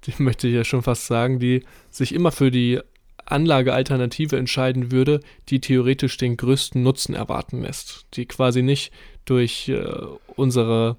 [0.04, 2.80] die möchte ich ja schon fast sagen, die sich immer für die
[3.24, 8.92] Anlagealternative entscheiden würde, die theoretisch den größten Nutzen erwarten lässt, die quasi nicht
[9.24, 9.84] durch äh,
[10.34, 10.96] unsere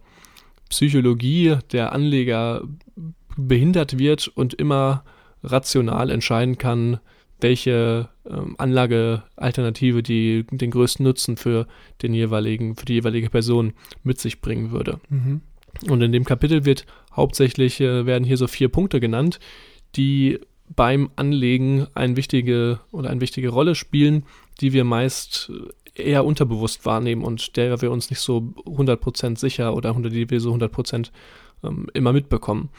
[0.70, 2.64] Psychologie der Anleger
[3.36, 5.04] behindert wird und immer
[5.44, 7.00] rational entscheiden kann,
[7.44, 11.68] welche ähm, Anlagealternative die den größten Nutzen für
[12.02, 15.00] den jeweiligen, für die jeweilige Person mit sich bringen würde.
[15.10, 15.42] Mhm.
[15.88, 19.40] Und in dem Kapitel wird hauptsächlich äh, werden hier so vier Punkte genannt,
[19.96, 20.40] die
[20.76, 24.24] beim Anlegen eine wichtige oder eine wichtige Rolle spielen,
[24.62, 25.52] die wir meist
[25.96, 30.54] eher unterbewusst wahrnehmen und der wir uns nicht so 100% sicher oder die wir so
[30.54, 31.12] 100%
[31.64, 32.70] ähm, immer mitbekommen.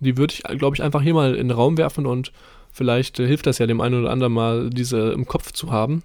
[0.00, 2.32] Die würde ich, glaube ich, einfach hier mal in den Raum werfen und
[2.72, 6.02] Vielleicht äh, hilft das ja dem einen oder anderen mal, diese im Kopf zu haben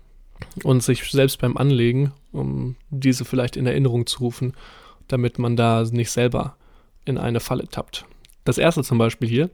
[0.63, 4.53] und sich selbst beim Anlegen, um diese vielleicht in Erinnerung zu rufen,
[5.07, 6.55] damit man da nicht selber
[7.05, 8.05] in eine Falle tappt.
[8.43, 9.49] Das erste zum Beispiel hier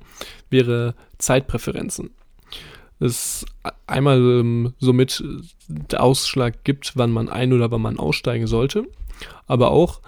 [0.50, 2.12] wäre Zeitpräferenzen.
[3.00, 3.45] Das
[3.88, 5.24] einmal ähm, somit
[5.67, 8.86] der Ausschlag gibt, wann man ein- oder wann man aussteigen sollte,
[9.47, 10.02] aber auch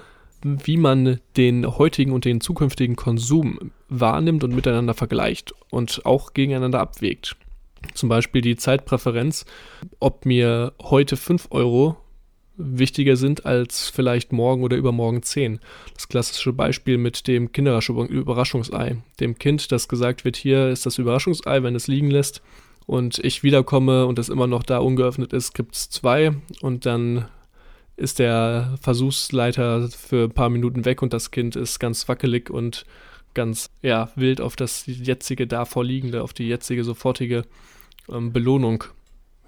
[0.43, 6.79] wie man den heutigen und den zukünftigen Konsum wahrnimmt und miteinander vergleicht und auch gegeneinander
[6.79, 7.35] abwägt.
[7.93, 9.45] Zum Beispiel die Zeitpräferenz,
[9.99, 11.97] ob mir heute 5 Euro
[12.55, 15.59] wichtiger sind als vielleicht morgen oder übermorgen 10.
[15.93, 18.97] Das klassische Beispiel mit dem Kinderüberraschungsei.
[19.19, 22.41] Dem Kind, das gesagt wird, hier ist das Überraschungsei, wenn es liegen lässt
[22.85, 27.25] und ich wiederkomme und es immer noch da ungeöffnet ist, gibt es zwei und dann
[27.95, 32.85] ist der Versuchsleiter für ein paar Minuten weg und das Kind ist ganz wackelig und
[33.33, 37.43] ganz ja, wild auf das jetzige davorliegende, auf die jetzige sofortige
[38.09, 38.85] ähm, Belohnung.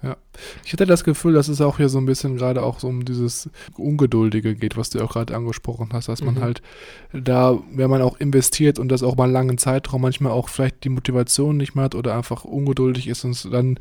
[0.02, 0.16] Ja,
[0.62, 3.06] ich hatte das Gefühl, dass es auch hier so ein bisschen gerade auch so um
[3.06, 6.40] dieses Ungeduldige geht, was du auch gerade angesprochen hast, dass man mhm.
[6.42, 6.62] halt
[7.14, 10.84] da, wenn man auch investiert und das auch mal einen langen Zeitraum manchmal auch vielleicht
[10.84, 13.78] die Motivation nicht mehr hat oder einfach ungeduldig ist und dann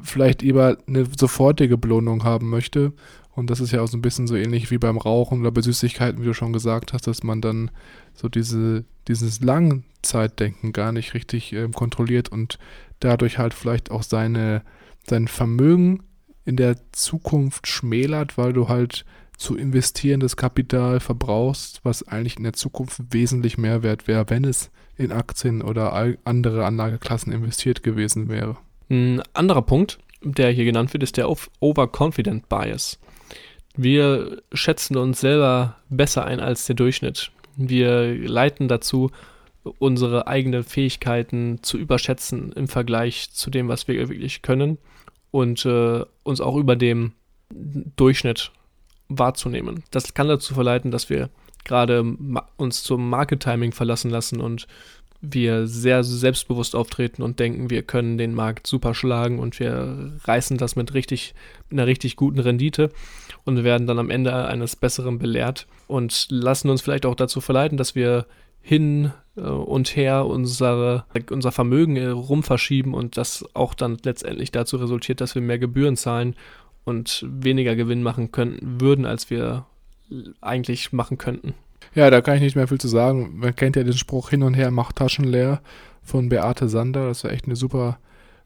[0.00, 2.92] vielleicht lieber eine sofortige Belohnung haben möchte
[3.34, 5.60] Und das ist ja auch so ein bisschen so ähnlich wie beim Rauchen oder bei
[5.60, 7.70] Süßigkeiten, wie du schon gesagt hast, dass man dann
[8.14, 12.58] so diese, dieses Langzeitdenken gar nicht richtig äh, kontrolliert und
[13.00, 14.62] dadurch halt vielleicht auch seine,
[15.06, 16.04] sein Vermögen
[16.44, 19.04] in der Zukunft schmälert, weil du halt
[19.36, 24.70] zu investierendes Kapital verbrauchst, was eigentlich in der Zukunft wesentlich mehr wert wäre, wenn es
[24.96, 25.92] in Aktien oder
[26.24, 28.56] andere Anlageklassen investiert gewesen wäre.
[28.88, 31.28] Ein anderer Punkt, der hier genannt wird, ist der
[31.60, 33.00] Overconfident Bias.
[33.76, 37.30] Wir schätzen uns selber besser ein als der Durchschnitt.
[37.56, 39.10] Wir leiten dazu,
[39.78, 44.78] unsere eigenen Fähigkeiten zu überschätzen im Vergleich zu dem, was wir wirklich können
[45.30, 47.12] und äh, uns auch über dem
[47.50, 48.52] Durchschnitt
[49.08, 49.82] wahrzunehmen.
[49.90, 51.30] Das kann dazu verleiten, dass wir
[51.64, 52.04] gerade
[52.56, 54.66] uns zum Market Timing verlassen lassen und
[55.32, 60.58] wir sehr selbstbewusst auftreten und denken, wir können den Markt super schlagen und wir reißen
[60.58, 61.34] das mit richtig,
[61.70, 62.90] einer richtig guten Rendite
[63.44, 67.78] und werden dann am Ende eines Besseren belehrt und lassen uns vielleicht auch dazu verleiten,
[67.78, 68.26] dass wir
[68.60, 74.78] hin äh, und her unsere, unser Vermögen äh, rumverschieben und das auch dann letztendlich dazu
[74.78, 76.34] resultiert, dass wir mehr Gebühren zahlen
[76.84, 79.66] und weniger Gewinn machen könnten, würden, als wir
[80.40, 81.54] eigentlich machen könnten.
[81.94, 83.38] Ja, da kann ich nicht mehr viel zu sagen.
[83.38, 85.60] Man kennt ja den Spruch hin und her, macht Taschen leer
[86.02, 87.06] von Beate Sander.
[87.06, 87.98] Das ja echt eine super,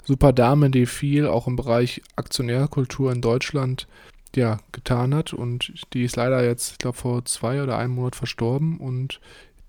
[0.04, 3.88] super Dame, die viel auch im Bereich Aktionärkultur in Deutschland
[4.37, 5.32] ja, getan hat.
[5.32, 8.76] Und die ist leider jetzt, ich glaube, vor zwei oder einem Monat verstorben.
[8.76, 9.18] Und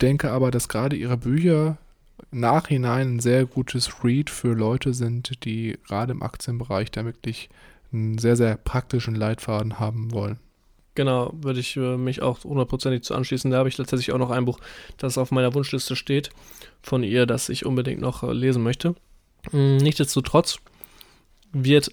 [0.02, 1.78] denke aber, dass gerade ihre Bücher
[2.32, 7.50] nachhinein ein sehr gutes Read für Leute sind, die gerade im Aktienbereich da wirklich
[7.94, 10.38] einen sehr, sehr praktischen Leitfaden haben wollen.
[11.00, 13.50] Genau, würde ich äh, mich auch hundertprozentig zu anschließen.
[13.50, 14.60] Da habe ich tatsächlich auch noch ein Buch,
[14.98, 16.30] das auf meiner Wunschliste steht,
[16.82, 18.96] von ihr, das ich unbedingt noch äh, lesen möchte.
[19.52, 20.58] Hm, nichtsdestotrotz
[21.54, 21.90] wird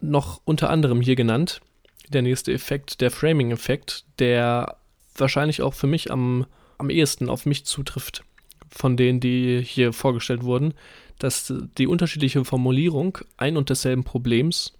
[0.00, 1.60] noch unter anderem hier genannt
[2.08, 4.78] der nächste Effekt, der Framing-Effekt, der
[5.16, 6.44] wahrscheinlich auch für mich am,
[6.78, 8.24] am ehesten auf mich zutrifft,
[8.68, 10.74] von denen, die hier vorgestellt wurden,
[11.20, 14.72] dass die unterschiedliche Formulierung ein und desselben Problems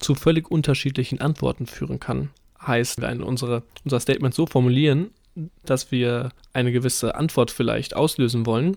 [0.00, 2.28] zu völlig unterschiedlichen Antworten führen kann.
[2.66, 5.10] Heißt, wir unsere, unser Statement so formulieren,
[5.64, 8.76] dass wir eine gewisse Antwort vielleicht auslösen wollen,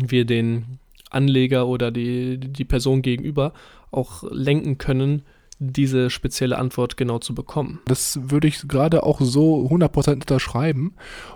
[0.00, 0.78] wir den
[1.10, 3.52] Anleger oder die, die Person gegenüber
[3.90, 5.22] auch lenken können,
[5.58, 7.80] diese spezielle Antwort genau zu bekommen.
[7.86, 10.94] Das würde ich gerade auch so 100% unterschreiben.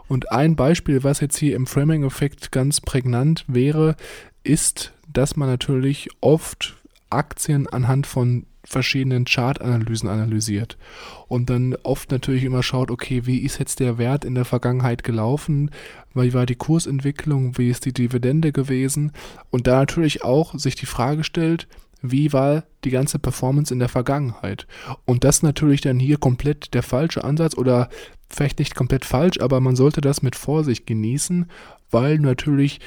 [0.09, 3.96] Und ein Beispiel, was jetzt hier im Framing-Effekt ganz prägnant wäre,
[4.44, 6.76] ist, dass man natürlich oft
[7.12, 10.79] Aktien anhand von verschiedenen Chartanalysen analysiert
[11.27, 15.03] und dann oft natürlich immer schaut, okay, wie ist jetzt der Wert in der Vergangenheit
[15.03, 15.70] gelaufen,
[16.14, 19.12] wie war die Kursentwicklung, wie ist die Dividende gewesen?
[19.51, 21.66] Und da natürlich auch sich die Frage stellt,
[22.03, 24.66] wie war die ganze Performance in der Vergangenheit?
[25.07, 27.88] Und das natürlich dann hier komplett der falsche Ansatz oder
[28.29, 31.46] vielleicht nicht komplett falsch, aber man sollte das mit Vorsicht genießen,
[31.90, 32.81] weil natürlich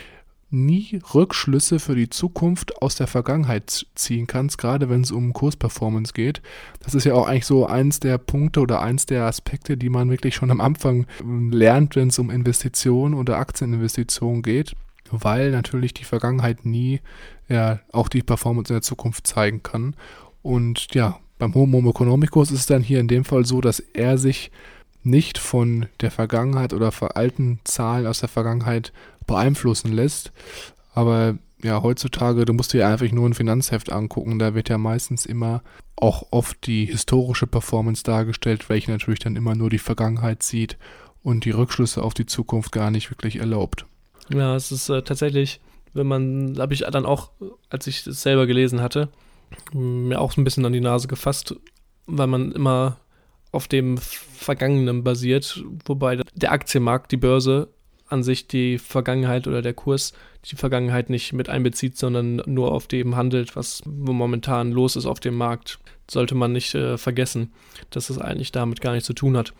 [0.49, 6.13] nie Rückschlüsse für die Zukunft aus der Vergangenheit ziehen kannst, gerade wenn es um Kursperformance
[6.13, 6.41] geht.
[6.79, 10.09] Das ist ja auch eigentlich so eins der Punkte oder eins der Aspekte, die man
[10.09, 14.75] wirklich schon am Anfang ähm, lernt, wenn es um Investitionen oder Aktieninvestitionen geht,
[15.11, 17.01] weil natürlich die Vergangenheit nie
[17.47, 19.95] ja, auch die Performance in der Zukunft zeigen kann.
[20.41, 24.17] Und ja, beim Homo economicus ist es dann hier in dem Fall so, dass er
[24.17, 24.51] sich
[25.03, 28.91] nicht von der Vergangenheit oder alten Zahlen aus der Vergangenheit
[29.25, 30.31] beeinflussen lässt.
[30.93, 35.25] Aber ja, heutzutage, du musst dir einfach nur ein Finanzheft angucken, da wird ja meistens
[35.25, 35.61] immer
[35.95, 40.77] auch oft die historische Performance dargestellt, welche natürlich dann immer nur die Vergangenheit sieht
[41.23, 43.85] und die Rückschlüsse auf die Zukunft gar nicht wirklich erlaubt.
[44.29, 45.59] Ja, es ist äh, tatsächlich,
[45.93, 47.31] wenn man, habe ich dann auch,
[47.69, 49.09] als ich es selber gelesen hatte,
[49.73, 51.55] mir auch so ein bisschen an die Nase gefasst,
[52.05, 52.97] weil man immer
[53.51, 57.69] auf dem Vergangenen basiert, wobei der Aktienmarkt, die Börse
[58.07, 60.13] an sich die Vergangenheit oder der Kurs
[60.51, 65.19] die Vergangenheit nicht mit einbezieht, sondern nur auf dem handelt, was momentan los ist auf
[65.19, 65.79] dem Markt.
[66.09, 67.51] Sollte man nicht äh, vergessen,
[67.89, 69.53] dass es eigentlich damit gar nichts zu tun hat.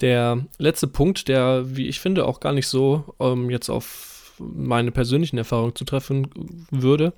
[0.00, 4.90] Der letzte Punkt, der, wie ich finde, auch gar nicht so ähm, jetzt auf meine
[4.90, 6.30] persönlichen Erfahrungen zu treffen
[6.70, 7.12] würde,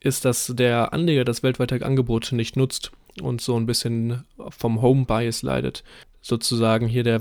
[0.00, 5.04] ist, dass der Anleger das weltweite Angebot nicht nutzt und so ein bisschen vom Home
[5.06, 5.84] Bias leidet.
[6.22, 7.20] Sozusagen hier der,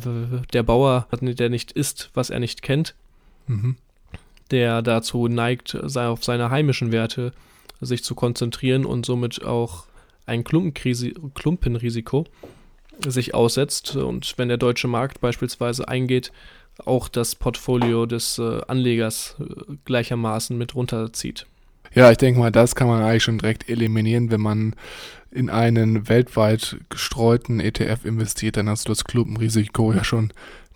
[0.54, 2.96] der Bauer, der nicht isst, was er nicht kennt,
[3.48, 3.76] mhm.
[4.52, 7.34] der dazu neigt, auf seine heimischen Werte
[7.82, 9.86] sich zu konzentrieren und somit auch
[10.28, 12.28] ein Klumpenrisiko
[13.06, 16.32] sich aussetzt und wenn der deutsche Markt beispielsweise eingeht,
[16.86, 21.46] auch das Portfolio des äh, Anlegers äh, gleichermaßen mit runterzieht.
[21.94, 24.76] Ja, ich denke mal, das kann man eigentlich schon direkt eliminieren, wenn man
[25.32, 30.34] in einen weltweit gestreuten ETF investiert, dann hast du das Klumpenrisiko ja schon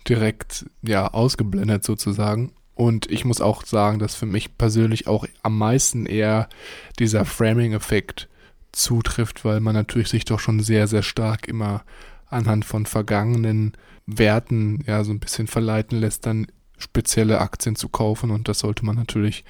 [0.08, 2.52] direkt ja ausgeblendet sozusagen.
[2.74, 6.48] Und ich muss auch sagen, dass für mich persönlich auch am meisten eher
[6.98, 8.28] dieser Framing-Effekt
[8.72, 11.84] zutrifft, weil man natürlich sich doch schon sehr, sehr stark immer
[12.28, 13.72] anhand von vergangenen
[14.06, 18.30] Werten ja so ein bisschen verleiten lässt, dann spezielle Aktien zu kaufen.
[18.30, 19.44] Und das sollte man natürlich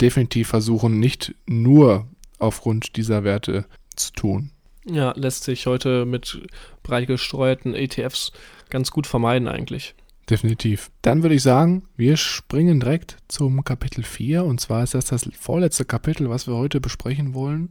[0.00, 4.50] definitiv versuchen, nicht nur aufgrund dieser Werte zu tun.
[4.86, 6.42] Ja, lässt sich heute mit
[6.82, 8.32] breit gestreuten ETFs
[8.68, 9.94] ganz gut vermeiden eigentlich.
[10.28, 10.90] Definitiv.
[11.02, 14.44] Dann würde ich sagen, wir springen direkt zum Kapitel 4.
[14.44, 17.70] Und zwar ist das das vorletzte Kapitel, was wir heute besprechen wollen.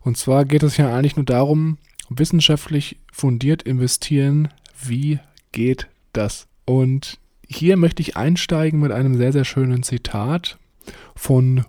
[0.00, 4.48] Und zwar geht es ja eigentlich nur darum, wissenschaftlich fundiert investieren.
[4.82, 5.20] Wie
[5.52, 6.48] geht das?
[6.64, 10.58] Und hier möchte ich einsteigen mit einem sehr, sehr schönen Zitat
[11.14, 11.64] von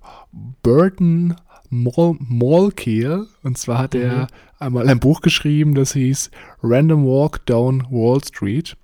[0.63, 1.35] Burton
[1.81, 3.27] Malkiel.
[3.41, 4.01] Und zwar hat mhm.
[4.01, 4.27] er
[4.59, 6.31] einmal ein Buch geschrieben, das hieß
[6.61, 8.75] Random Walk Down Wall Street.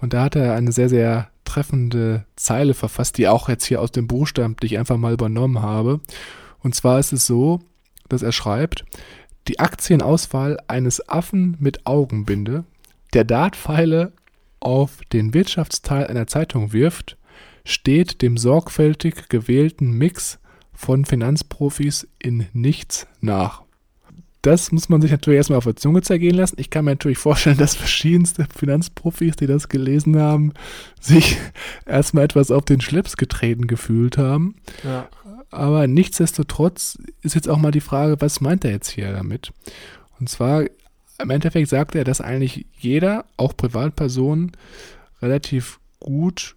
[0.00, 3.90] Und da hat er eine sehr, sehr treffende Zeile verfasst, die auch jetzt hier aus
[3.90, 6.00] dem Buch stammt, die ich einfach mal übernommen habe.
[6.60, 7.60] Und zwar ist es so,
[8.08, 8.84] dass er schreibt,
[9.48, 12.64] die Aktienauswahl eines Affen mit Augenbinde,
[13.14, 14.12] der Dartpfeile
[14.60, 17.16] auf den Wirtschaftsteil einer Zeitung wirft,
[17.64, 20.38] steht dem sorgfältig gewählten Mix
[20.78, 23.62] von Finanzprofis in nichts nach
[24.42, 26.56] das muss man sich natürlich erstmal auf der Zunge zergehen lassen.
[26.58, 30.52] Ich kann mir natürlich vorstellen, dass verschiedenste Finanzprofis, die das gelesen haben,
[31.00, 31.36] sich
[31.86, 34.56] erstmal etwas auf den Schlips getreten gefühlt haben.
[34.84, 35.08] Ja.
[35.50, 39.50] Aber nichtsdestotrotz ist jetzt auch mal die Frage, was meint er jetzt hier damit?
[40.20, 40.64] Und zwar,
[41.20, 44.52] im Endeffekt sagt er, dass eigentlich jeder, auch Privatpersonen,
[45.20, 46.54] relativ gut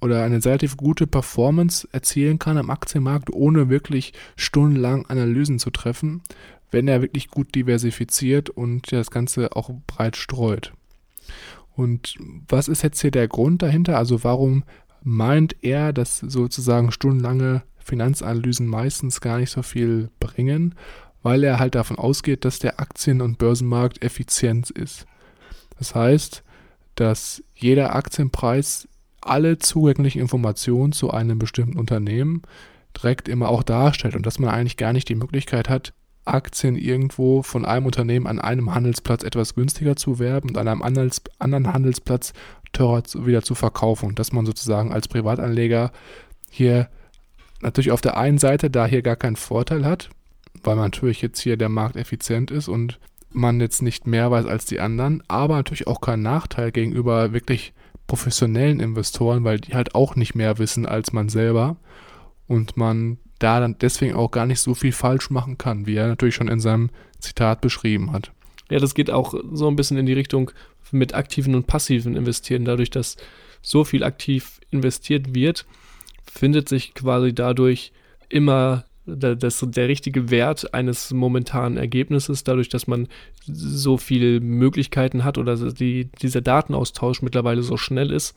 [0.00, 6.22] oder eine relativ gute Performance erzielen kann am Aktienmarkt, ohne wirklich stundenlang Analysen zu treffen,
[6.70, 10.72] wenn er wirklich gut diversifiziert und das Ganze auch breit streut.
[11.74, 12.16] Und
[12.48, 13.98] was ist jetzt hier der Grund dahinter?
[13.98, 14.64] Also warum
[15.02, 20.74] meint er, dass sozusagen stundenlange Finanzanalysen meistens gar nicht so viel bringen?
[21.22, 25.06] Weil er halt davon ausgeht, dass der Aktien- und Börsenmarkt effizient ist.
[25.78, 26.42] Das heißt,
[26.94, 28.88] dass jeder Aktienpreis
[29.28, 32.42] alle zugänglichen Informationen zu einem bestimmten Unternehmen
[32.96, 35.92] direkt immer auch darstellt und dass man eigentlich gar nicht die Möglichkeit hat,
[36.24, 40.82] Aktien irgendwo von einem Unternehmen an einem Handelsplatz etwas günstiger zu werben und an einem
[40.82, 42.32] anderen Handelsplatz
[42.72, 44.06] teurer wieder zu verkaufen.
[44.06, 45.92] Und dass man sozusagen als Privatanleger
[46.50, 46.88] hier
[47.60, 50.10] natürlich auf der einen Seite da hier gar keinen Vorteil hat,
[50.62, 52.98] weil natürlich jetzt hier der Markt effizient ist und
[53.30, 57.72] man jetzt nicht mehr weiß als die anderen, aber natürlich auch keinen Nachteil gegenüber wirklich
[58.06, 61.76] professionellen Investoren, weil die halt auch nicht mehr wissen als man selber
[62.46, 66.08] und man da dann deswegen auch gar nicht so viel falsch machen kann, wie er
[66.08, 68.32] natürlich schon in seinem Zitat beschrieben hat.
[68.70, 70.50] Ja, das geht auch so ein bisschen in die Richtung
[70.90, 72.64] mit aktiven und passiven Investieren.
[72.64, 73.16] Dadurch, dass
[73.62, 75.66] so viel aktiv investiert wird,
[76.24, 77.92] findet sich quasi dadurch
[78.28, 83.08] immer das, der richtige Wert eines momentanen Ergebnisses, dadurch, dass man
[83.44, 88.34] so viele Möglichkeiten hat oder die, dieser Datenaustausch mittlerweile so schnell ist,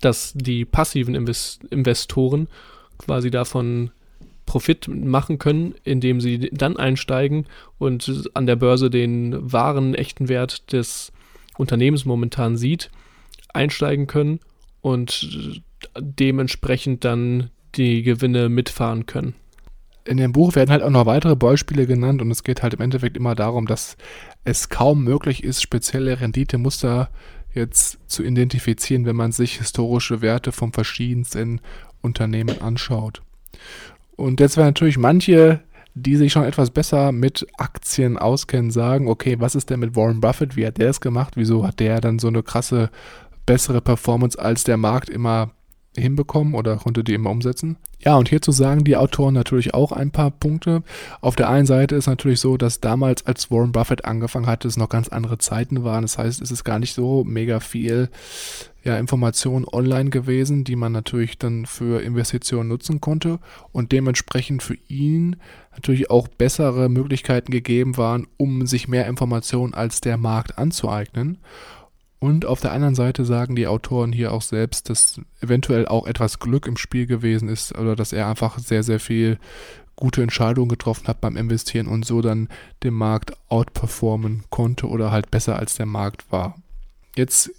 [0.00, 2.48] dass die passiven Invest Investoren
[2.98, 3.90] quasi davon
[4.44, 7.46] Profit machen können, indem sie dann einsteigen
[7.78, 11.12] und an der Börse den wahren, echten Wert des
[11.56, 12.90] Unternehmens momentan sieht,
[13.54, 14.40] einsteigen können
[14.80, 15.62] und
[15.98, 19.34] dementsprechend dann die Gewinne mitfahren können.
[20.04, 22.80] In dem Buch werden halt auch noch weitere Beispiele genannt und es geht halt im
[22.80, 23.96] Endeffekt immer darum, dass
[24.44, 27.08] es kaum möglich ist, spezielle Renditemuster
[27.54, 31.60] jetzt zu identifizieren, wenn man sich historische Werte von verschiedensten
[32.00, 33.22] Unternehmen anschaut.
[34.16, 35.60] Und jetzt werden natürlich manche,
[35.94, 40.20] die sich schon etwas besser mit Aktien auskennen, sagen, okay, was ist denn mit Warren
[40.20, 40.56] Buffett?
[40.56, 41.34] Wie hat der es gemacht?
[41.36, 42.90] Wieso hat der dann so eine krasse,
[43.46, 45.50] bessere Performance als der Markt immer
[45.96, 47.76] hinbekommen oder konnte die immer umsetzen?
[48.04, 50.82] Ja, und hierzu sagen die Autoren natürlich auch ein paar Punkte.
[51.20, 54.76] Auf der einen Seite ist natürlich so, dass damals, als Warren Buffett angefangen hatte, es
[54.76, 56.02] noch ganz andere Zeiten waren.
[56.02, 58.10] Das heißt, es ist gar nicht so mega viel
[58.82, 63.38] ja, Informationen online gewesen, die man natürlich dann für Investitionen nutzen konnte
[63.70, 65.36] und dementsprechend für ihn
[65.72, 71.38] natürlich auch bessere Möglichkeiten gegeben waren, um sich mehr Informationen als der Markt anzueignen.
[72.22, 76.38] Und auf der anderen Seite sagen die Autoren hier auch selbst, dass eventuell auch etwas
[76.38, 79.40] Glück im Spiel gewesen ist oder dass er einfach sehr, sehr viel
[79.96, 82.48] gute Entscheidungen getroffen hat beim Investieren und so dann
[82.84, 86.54] den Markt outperformen konnte oder halt besser als der Markt war.
[87.16, 87.50] Jetzt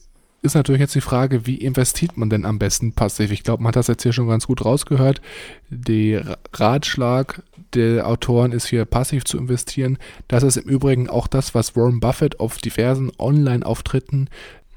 [0.43, 3.31] ist natürlich jetzt die Frage, wie investiert man denn am besten passiv?
[3.31, 5.21] Ich glaube, man hat das jetzt hier schon ganz gut rausgehört.
[5.69, 7.41] Der Ratschlag
[7.73, 9.97] der Autoren ist hier passiv zu investieren.
[10.27, 14.29] Das ist im Übrigen auch das, was Warren Buffett auf diversen Online-Auftritten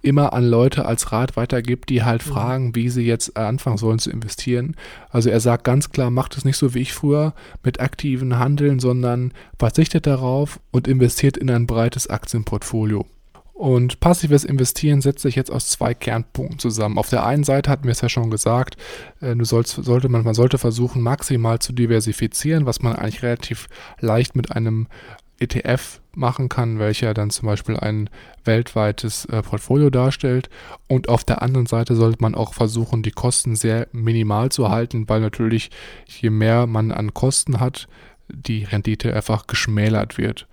[0.03, 2.31] immer an Leute als Rat weitergibt, die halt mhm.
[2.31, 4.77] fragen, wie sie jetzt anfangen sollen zu investieren.
[5.11, 8.79] Also er sagt ganz klar, macht es nicht so wie ich früher mit aktiven Handeln,
[8.79, 13.05] sondern verzichtet darauf und investiert in ein breites Aktienportfolio.
[13.57, 16.99] Und passives Investieren setzt sich jetzt aus zwei Kernpunkten zusammen.
[16.99, 18.77] Auf der einen Seite hatten wir es ja schon gesagt,
[19.23, 23.69] äh, du sollst, sollte man, man sollte versuchen, maximal zu diversifizieren, was man eigentlich relativ
[23.99, 24.89] leicht mit einem
[25.39, 28.11] ETF machen kann, welcher dann zum Beispiel ein
[28.45, 30.51] weltweites äh, Portfolio darstellt.
[30.87, 35.09] Und auf der anderen Seite sollte man auch versuchen, die Kosten sehr minimal zu halten,
[35.09, 35.71] weil natürlich
[36.05, 37.89] je mehr man an Kosten hat,
[38.29, 40.47] die Rendite einfach geschmälert wird.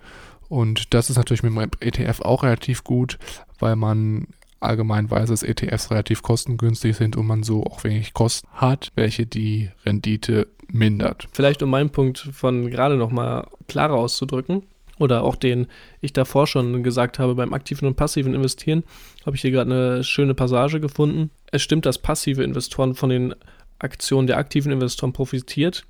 [0.54, 3.18] Und das ist natürlich mit dem ETF auch relativ gut,
[3.58, 4.28] weil man
[4.60, 9.26] allgemein weiß, dass ETFs relativ kostengünstig sind und man so auch wenig Kosten hat, welche
[9.26, 11.26] die Rendite mindert.
[11.32, 14.62] Vielleicht um meinen Punkt von gerade nochmal klarer auszudrücken
[15.00, 15.66] oder auch den
[16.00, 18.84] ich davor schon gesagt habe beim aktiven und passiven Investieren,
[19.26, 21.32] habe ich hier gerade eine schöne Passage gefunden.
[21.50, 23.34] Es stimmt, dass passive Investoren von den
[23.80, 25.84] Aktionen der aktiven Investoren profitiert,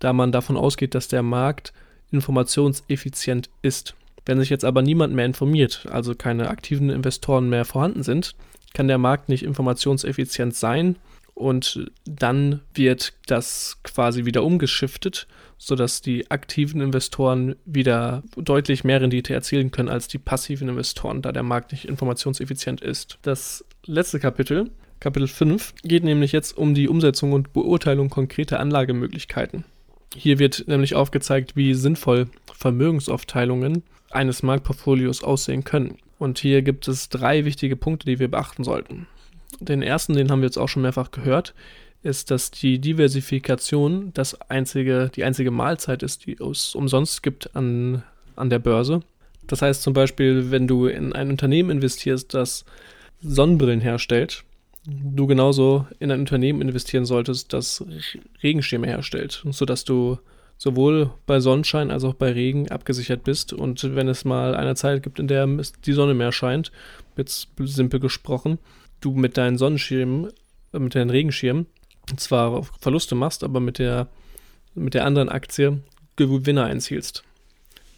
[0.00, 1.72] da man davon ausgeht, dass der Markt
[2.10, 3.94] informationseffizient ist.
[4.24, 8.34] Wenn sich jetzt aber niemand mehr informiert, also keine aktiven Investoren mehr vorhanden sind,
[8.72, 10.96] kann der Markt nicht informationseffizient sein
[11.34, 15.26] und dann wird das quasi wieder umgeschiftet,
[15.58, 21.32] sodass die aktiven Investoren wieder deutlich mehr Rendite erzielen können als die passiven Investoren, da
[21.32, 23.18] der Markt nicht informationseffizient ist.
[23.22, 24.70] Das letzte Kapitel,
[25.00, 29.64] Kapitel 5, geht nämlich jetzt um die Umsetzung und Beurteilung konkreter Anlagemöglichkeiten.
[30.14, 33.82] Hier wird nämlich aufgezeigt, wie sinnvoll Vermögensaufteilungen
[34.12, 35.98] eines Marktportfolios aussehen können.
[36.18, 39.06] Und hier gibt es drei wichtige Punkte, die wir beachten sollten.
[39.60, 41.54] Den ersten, den haben wir jetzt auch schon mehrfach gehört,
[42.02, 48.02] ist, dass die Diversifikation das einzige, die einzige Mahlzeit ist, die es umsonst gibt an,
[48.36, 49.00] an der Börse.
[49.46, 52.64] Das heißt zum Beispiel, wenn du in ein Unternehmen investierst, das
[53.20, 54.44] Sonnenbrillen herstellt,
[54.86, 57.84] du genauso in ein Unternehmen investieren solltest, das
[58.42, 60.18] Regenschirme herstellt, sodass du
[60.62, 63.52] sowohl bei Sonnenschein als auch bei Regen abgesichert bist.
[63.52, 65.44] Und wenn es mal eine Zeit gibt, in der
[65.84, 66.70] die Sonne mehr scheint,
[67.16, 68.60] jetzt simpel gesprochen,
[69.00, 70.30] du mit deinen Sonnenschirmen,
[70.72, 71.66] äh, mit deinen Regenschirmen
[72.16, 74.06] zwar Verluste machst, aber mit der,
[74.76, 75.80] mit der anderen Aktie
[76.14, 77.24] Gewinner einzielst.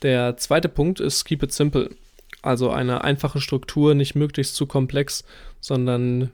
[0.00, 1.90] Der zweite Punkt ist Keep it simple.
[2.40, 5.22] Also eine einfache Struktur, nicht möglichst zu komplex,
[5.60, 6.30] sondern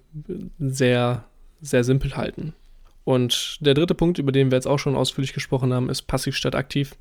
[0.60, 1.24] sehr,
[1.60, 2.54] sehr simpel halten.
[3.10, 6.36] Und der dritte Punkt, über den wir jetzt auch schon ausführlich gesprochen haben, ist passiv
[6.36, 6.94] statt aktiv.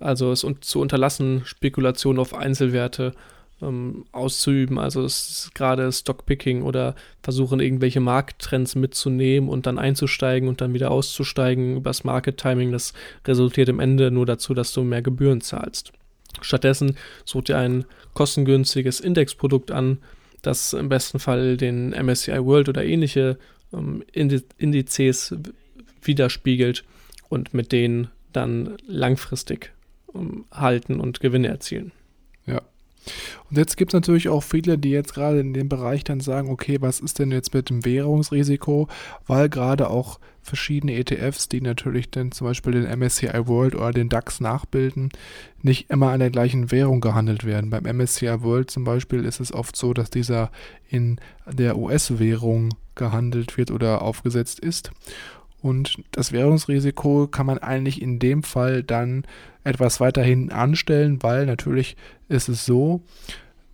[0.00, 3.12] Also es zu unterlassen, Spekulationen auf Einzelwerte
[3.60, 4.78] ähm, auszuüben.
[4.78, 5.06] Also
[5.52, 12.04] gerade Stockpicking oder versuchen, irgendwelche Markttrends mitzunehmen und dann einzusteigen und dann wieder auszusteigen übers
[12.04, 12.72] Market Timing.
[12.72, 12.94] Das
[13.26, 15.92] resultiert im Ende nur dazu, dass du mehr Gebühren zahlst.
[16.40, 17.84] Stattdessen such dir ein
[18.14, 19.98] kostengünstiges Indexprodukt an,
[20.40, 23.36] das im besten Fall den MSCI World oder ähnliche
[24.56, 25.34] Indizes
[26.02, 26.84] widerspiegelt
[27.28, 29.72] und mit denen dann langfristig
[30.14, 31.92] ähm, halten und Gewinne erzielen.
[33.50, 36.50] Und jetzt gibt es natürlich auch viele, die jetzt gerade in dem Bereich dann sagen,
[36.50, 38.88] okay, was ist denn jetzt mit dem Währungsrisiko?
[39.26, 44.10] Weil gerade auch verschiedene ETFs, die natürlich dann zum Beispiel den MSCI World oder den
[44.10, 45.10] DAX nachbilden,
[45.62, 47.70] nicht immer an der gleichen Währung gehandelt werden.
[47.70, 50.50] Beim MSCI World zum Beispiel ist es oft so, dass dieser
[50.88, 51.18] in
[51.50, 54.90] der US-Währung gehandelt wird oder aufgesetzt ist.
[55.64, 59.24] Und das Währungsrisiko kann man eigentlich in dem Fall dann
[59.64, 61.96] etwas weiter hinten anstellen, weil natürlich
[62.28, 63.00] ist es so,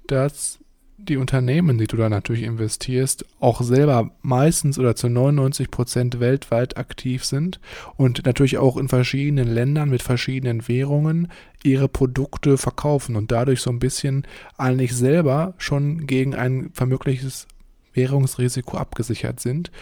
[0.06, 0.60] dass
[0.98, 6.76] die Unternehmen, die du da natürlich investierst, auch selber meistens oder zu 99 Prozent weltweit
[6.76, 7.58] aktiv sind
[7.96, 11.26] und natürlich auch in verschiedenen Ländern mit verschiedenen Währungen
[11.64, 17.48] ihre Produkte verkaufen und dadurch so ein bisschen eigentlich selber schon gegen ein vermögliches
[17.94, 19.72] Währungsrisiko abgesichert sind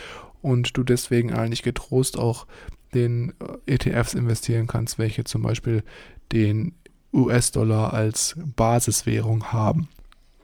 [0.42, 2.46] und du deswegen eigentlich getrost auch
[2.94, 3.34] den
[3.66, 5.82] äh, ETFs investieren kannst, welche zum Beispiel
[6.32, 6.74] den
[7.12, 9.88] US-Dollar als Basiswährung haben.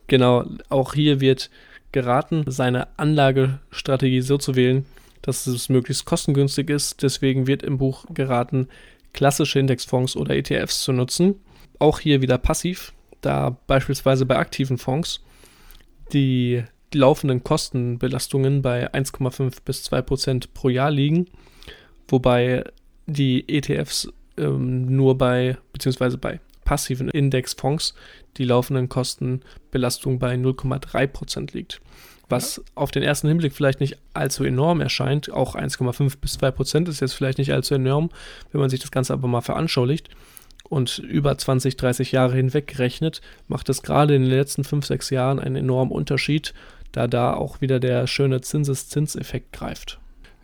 [0.07, 1.51] Genau, auch hier wird
[1.93, 4.85] geraten, seine Anlagestrategie so zu wählen,
[5.23, 7.03] dass es möglichst kostengünstig ist.
[7.03, 8.69] Deswegen wird im Buch geraten,
[9.13, 11.37] klassische Indexfonds oder ETFs zu nutzen.
[11.79, 15.23] Auch hier wieder passiv, da beispielsweise bei aktiven Fonds
[16.13, 16.63] die
[16.95, 21.27] laufenden Kostenbelastungen bei 1,5 bis 2 Prozent pro Jahr liegen,
[22.09, 22.65] wobei
[23.07, 27.95] die ETFs ähm, nur bei, beziehungsweise bei passiven Indexfonds
[28.37, 31.81] die laufenden Kostenbelastung bei 0,3 Prozent liegt.
[32.31, 35.31] was auf den ersten Hinblick vielleicht nicht allzu enorm erscheint.
[35.31, 38.09] Auch 1,5 bis 2 Prozent ist jetzt vielleicht nicht allzu enorm,
[38.51, 40.09] wenn man sich das Ganze aber mal veranschaulicht
[40.69, 45.11] und über 20, 30 Jahre hinweg rechnet, macht es gerade in den letzten 5, 6
[45.11, 46.55] Jahren einen enormen Unterschied,
[46.95, 49.99] da da auch wieder der schöne Zinseszinseffekt greift.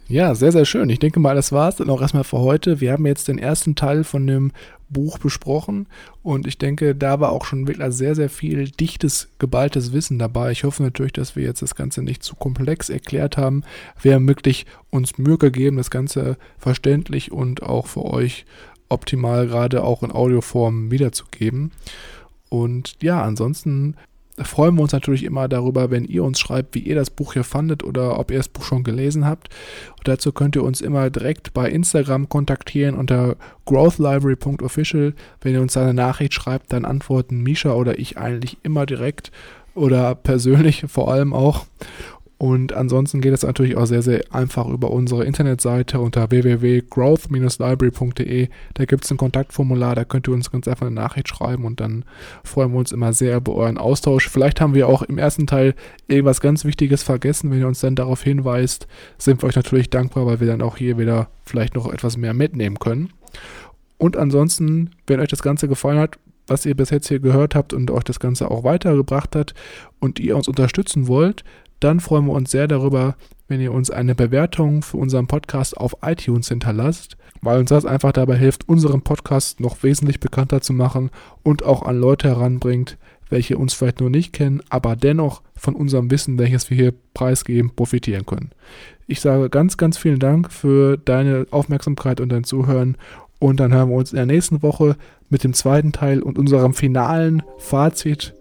[0.08, 0.90] Ja, sehr, sehr schön.
[0.90, 2.80] Ich denke mal, das war es dann auch erstmal für heute.
[2.80, 4.50] Wir haben jetzt den ersten Teil von dem
[4.88, 5.86] Buch besprochen
[6.24, 10.50] und ich denke, da war auch schon wirklich sehr, sehr viel dichtes, geballtes Wissen dabei.
[10.50, 13.62] Ich hoffe natürlich, dass wir jetzt das Ganze nicht zu komplex erklärt haben.
[14.02, 18.46] Wir haben wirklich uns Mühe gegeben, das Ganze verständlich und auch für euch
[18.88, 21.70] optimal gerade auch in Audioform wiederzugeben.
[22.48, 23.94] Und ja, ansonsten
[24.42, 27.44] freuen wir uns natürlich immer darüber, wenn ihr uns schreibt, wie ihr das Buch hier
[27.44, 29.48] fandet oder ob ihr das Buch schon gelesen habt.
[29.98, 33.36] Und dazu könnt ihr uns immer direkt bei Instagram kontaktieren unter
[33.66, 35.14] growthlibrary.official.
[35.40, 39.30] Wenn ihr uns eine Nachricht schreibt, dann antworten Misha oder ich eigentlich immer direkt
[39.74, 41.66] oder persönlich vor allem auch.
[42.40, 48.48] Und ansonsten geht es natürlich auch sehr, sehr einfach über unsere Internetseite unter www.growth-library.de.
[48.72, 51.80] Da gibt es ein Kontaktformular, da könnt ihr uns ganz einfach eine Nachricht schreiben und
[51.80, 52.06] dann
[52.42, 54.30] freuen wir uns immer sehr über euren Austausch.
[54.30, 55.74] Vielleicht haben wir auch im ersten Teil
[56.08, 57.50] irgendwas ganz Wichtiges vergessen.
[57.50, 58.86] Wenn ihr uns dann darauf hinweist,
[59.18, 62.32] sind wir euch natürlich dankbar, weil wir dann auch hier wieder vielleicht noch etwas mehr
[62.32, 63.12] mitnehmen können.
[63.98, 66.16] Und ansonsten, wenn euch das Ganze gefallen hat,
[66.46, 69.52] was ihr bis jetzt hier gehört habt und euch das Ganze auch weitergebracht hat
[69.98, 71.44] und ihr uns unterstützen wollt,
[71.80, 73.16] dann freuen wir uns sehr darüber,
[73.48, 78.12] wenn ihr uns eine Bewertung für unseren Podcast auf iTunes hinterlasst, weil uns das einfach
[78.12, 81.10] dabei hilft, unseren Podcast noch wesentlich bekannter zu machen
[81.42, 82.96] und auch an Leute heranbringt,
[83.28, 87.74] welche uns vielleicht nur nicht kennen, aber dennoch von unserem Wissen, welches wir hier preisgeben,
[87.74, 88.50] profitieren können.
[89.06, 92.96] Ich sage ganz, ganz vielen Dank für deine Aufmerksamkeit und dein Zuhören
[93.38, 94.96] und dann hören wir uns in der nächsten Woche
[95.28, 98.34] mit dem zweiten Teil und unserem finalen Fazit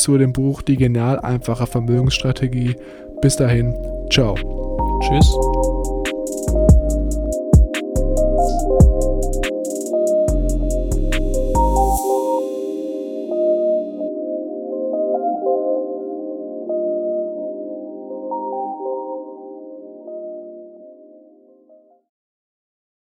[0.00, 2.76] zu dem Buch Die genial einfache Vermögensstrategie.
[3.20, 3.74] Bis dahin,
[4.10, 4.34] ciao.
[5.00, 5.34] Tschüss.